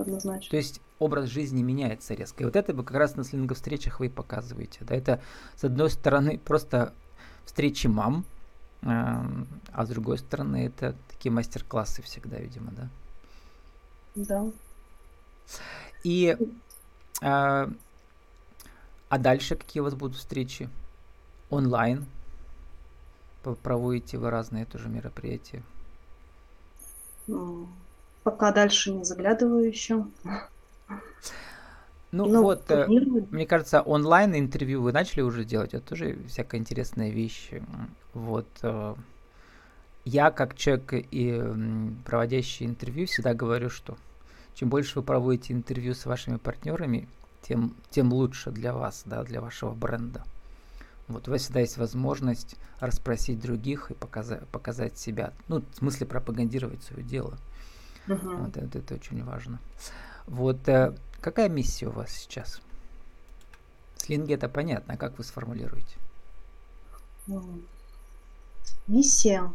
однозначно. 0.00 0.50
То 0.50 0.56
есть 0.56 0.80
образ 0.98 1.28
жизни 1.28 1.62
меняется 1.62 2.14
резко. 2.14 2.42
И 2.42 2.46
вот 2.46 2.56
это 2.56 2.72
вы 2.74 2.84
как 2.84 2.96
раз 2.96 3.16
на 3.16 3.24
слинго-встречах 3.24 4.00
вы 4.00 4.06
и 4.06 4.10
показываете. 4.10 4.80
Да? 4.82 4.94
Это, 4.94 5.20
с 5.54 5.64
одной 5.64 5.90
стороны, 5.90 6.38
просто 6.38 6.92
встречи 7.44 7.86
мам, 7.86 8.24
э, 8.82 8.86
а 8.86 9.86
с 9.86 9.88
другой 9.88 10.18
стороны, 10.18 10.66
это 10.66 10.96
такие 11.08 11.32
мастер-классы 11.32 12.02
всегда, 12.02 12.38
видимо, 12.38 12.72
да? 12.72 12.88
Да. 14.14 14.50
И 16.02 16.36
э, 17.22 17.68
а 19.08 19.18
дальше 19.18 19.54
какие 19.56 19.80
у 19.80 19.84
вас 19.84 19.94
будут 19.94 20.16
встречи? 20.16 20.68
Онлайн? 21.50 22.06
Проводите 23.62 24.18
вы 24.18 24.30
разные 24.30 24.64
тоже 24.64 24.88
мероприятия? 24.88 25.62
Пока 28.24 28.50
дальше 28.50 28.92
не 28.92 29.04
заглядываю 29.04 29.68
еще. 29.68 30.06
Ну, 32.12 32.26
ну 32.26 32.42
вот, 32.42 32.70
э, 32.70 32.86
мне 32.86 33.46
кажется, 33.46 33.82
онлайн 33.82 34.34
интервью 34.34 34.80
вы 34.80 34.92
начали 34.92 35.22
уже 35.22 35.44
делать, 35.44 35.74
это 35.74 35.86
тоже 35.86 36.18
всякая 36.28 36.60
интересная 36.60 37.10
вещь. 37.10 37.50
Вот. 38.14 38.46
Э, 38.62 38.94
я, 40.04 40.30
как 40.30 40.56
человек 40.56 40.92
и 40.92 41.44
проводящий 42.04 42.64
интервью, 42.64 43.06
всегда 43.06 43.34
говорю, 43.34 43.68
что 43.68 43.98
чем 44.54 44.68
больше 44.68 45.00
вы 45.00 45.02
проводите 45.04 45.52
интервью 45.52 45.94
с 45.94 46.06
вашими 46.06 46.36
партнерами, 46.36 47.08
тем, 47.42 47.74
тем 47.90 48.12
лучше 48.12 48.50
для 48.50 48.72
вас, 48.72 49.02
да, 49.04 49.22
для 49.24 49.40
вашего 49.40 49.74
бренда. 49.74 50.22
Вот 51.08 51.28
у 51.28 51.30
вас 51.30 51.42
всегда 51.42 51.60
есть 51.60 51.76
возможность 51.76 52.56
расспросить 52.80 53.40
других 53.40 53.90
и 53.90 53.94
показать, 53.94 54.46
показать 54.48 54.98
себя. 54.98 55.32
Ну, 55.48 55.62
в 55.72 55.76
смысле 55.76 56.06
пропагандировать 56.06 56.82
свое 56.82 57.02
дело. 57.02 57.36
Uh-huh. 58.06 58.36
Вот 58.44 58.56
это, 58.56 58.78
это 58.78 58.94
очень 58.94 59.22
важно. 59.24 59.60
Вот 60.26 60.68
э, 60.68 60.94
какая 61.20 61.48
миссия 61.48 61.86
у 61.86 61.92
вас 61.92 62.10
сейчас? 62.10 62.60
Слинги 63.96 64.34
это 64.34 64.48
понятно, 64.48 64.94
а 64.94 64.96
как 64.96 65.18
вы 65.18 65.24
сформулируете? 65.24 65.96
Миссия, 68.86 69.52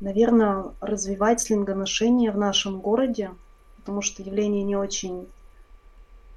наверное, 0.00 0.66
развивать 0.80 1.40
слингоношение 1.40 2.30
в 2.30 2.38
нашем 2.38 2.80
городе, 2.80 3.32
потому 3.78 4.02
что 4.02 4.22
явление 4.22 4.62
не 4.62 4.76
очень 4.76 5.26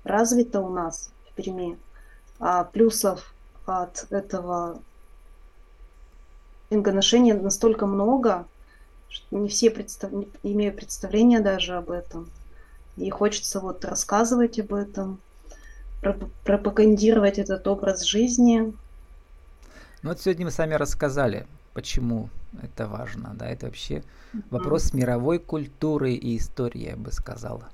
развито 0.04 0.62
у 0.62 0.70
нас 0.70 1.12
в 1.30 1.34
Перми. 1.34 1.78
А 2.40 2.64
плюсов 2.64 3.34
от 3.66 4.08
этого 4.12 4.82
слингоношения 6.70 7.36
настолько 7.36 7.86
много, 7.86 8.48
не 9.32 9.50
все 9.50 9.70
представ... 9.70 10.12
имеют 10.44 10.76
представления 10.76 11.40
даже 11.40 11.76
об 11.76 11.92
этом. 11.92 12.30
И 13.00 13.10
хочется 13.10 13.60
вот 13.60 13.86
рассказывать 13.86 14.60
об 14.60 14.74
этом, 14.74 15.20
пропагандировать 16.44 17.40
этот 17.40 17.68
образ 17.68 18.04
жизни. 18.04 18.74
Ну 20.02 20.10
вот 20.10 20.20
сегодня 20.22 20.46
мы 20.46 20.52
сами 20.52 20.74
рассказали, 20.76 21.48
почему 21.74 22.30
это 22.62 22.88
важно. 22.88 23.34
Да, 23.36 23.48
это 23.48 23.68
вообще 23.68 24.04
вопрос 24.50 24.94
мировой 24.94 25.40
культуры 25.40 26.14
и 26.14 26.38
истории, 26.38 26.90
я 26.90 26.96
бы 26.96 27.12
сказала. 27.12 27.70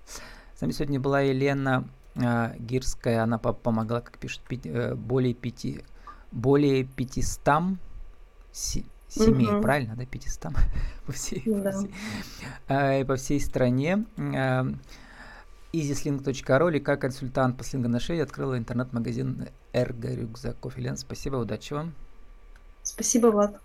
С 0.56 0.62
нами 0.62 0.72
сегодня 0.72 1.00
была 1.00 1.22
Елена 1.22 1.88
э, 2.16 2.56
Гирская, 2.60 3.24
она 3.24 3.38
помогла, 3.38 4.02
как 4.02 4.18
пишет, 4.18 4.42
пяти, 4.42 4.70
э, 4.70 4.96
более 4.96 5.34
пяти, 5.34 5.82
более 6.32 6.84
пятистам 6.84 7.80
семей, 8.54 9.48
угу. 9.48 9.62
правильно, 9.62 9.96
да, 9.96 10.06
500 10.06 10.54
по 11.06 11.12
всей, 11.12 11.44
да. 11.46 11.72
по, 11.72 11.78
всей, 11.78 11.92
э, 12.68 13.06
по 13.06 13.16
всей 13.16 13.40
стране. 13.40 14.06
Э, 14.18 14.66
EasySling.ru 15.76 16.70
или 16.70 16.80
как 16.80 17.02
консультант 17.02 17.58
по 17.58 17.64
слингоношению 17.64 18.24
открыла 18.24 18.58
интернет-магазин 18.58 19.50
Эрго 19.74 20.14
Рюкзаков. 20.14 20.78
Елена, 20.78 20.98
спасибо, 20.98 21.36
удачи 21.38 21.74
вам. 21.74 21.94
Спасибо, 22.84 23.28
Влад. 23.28 23.60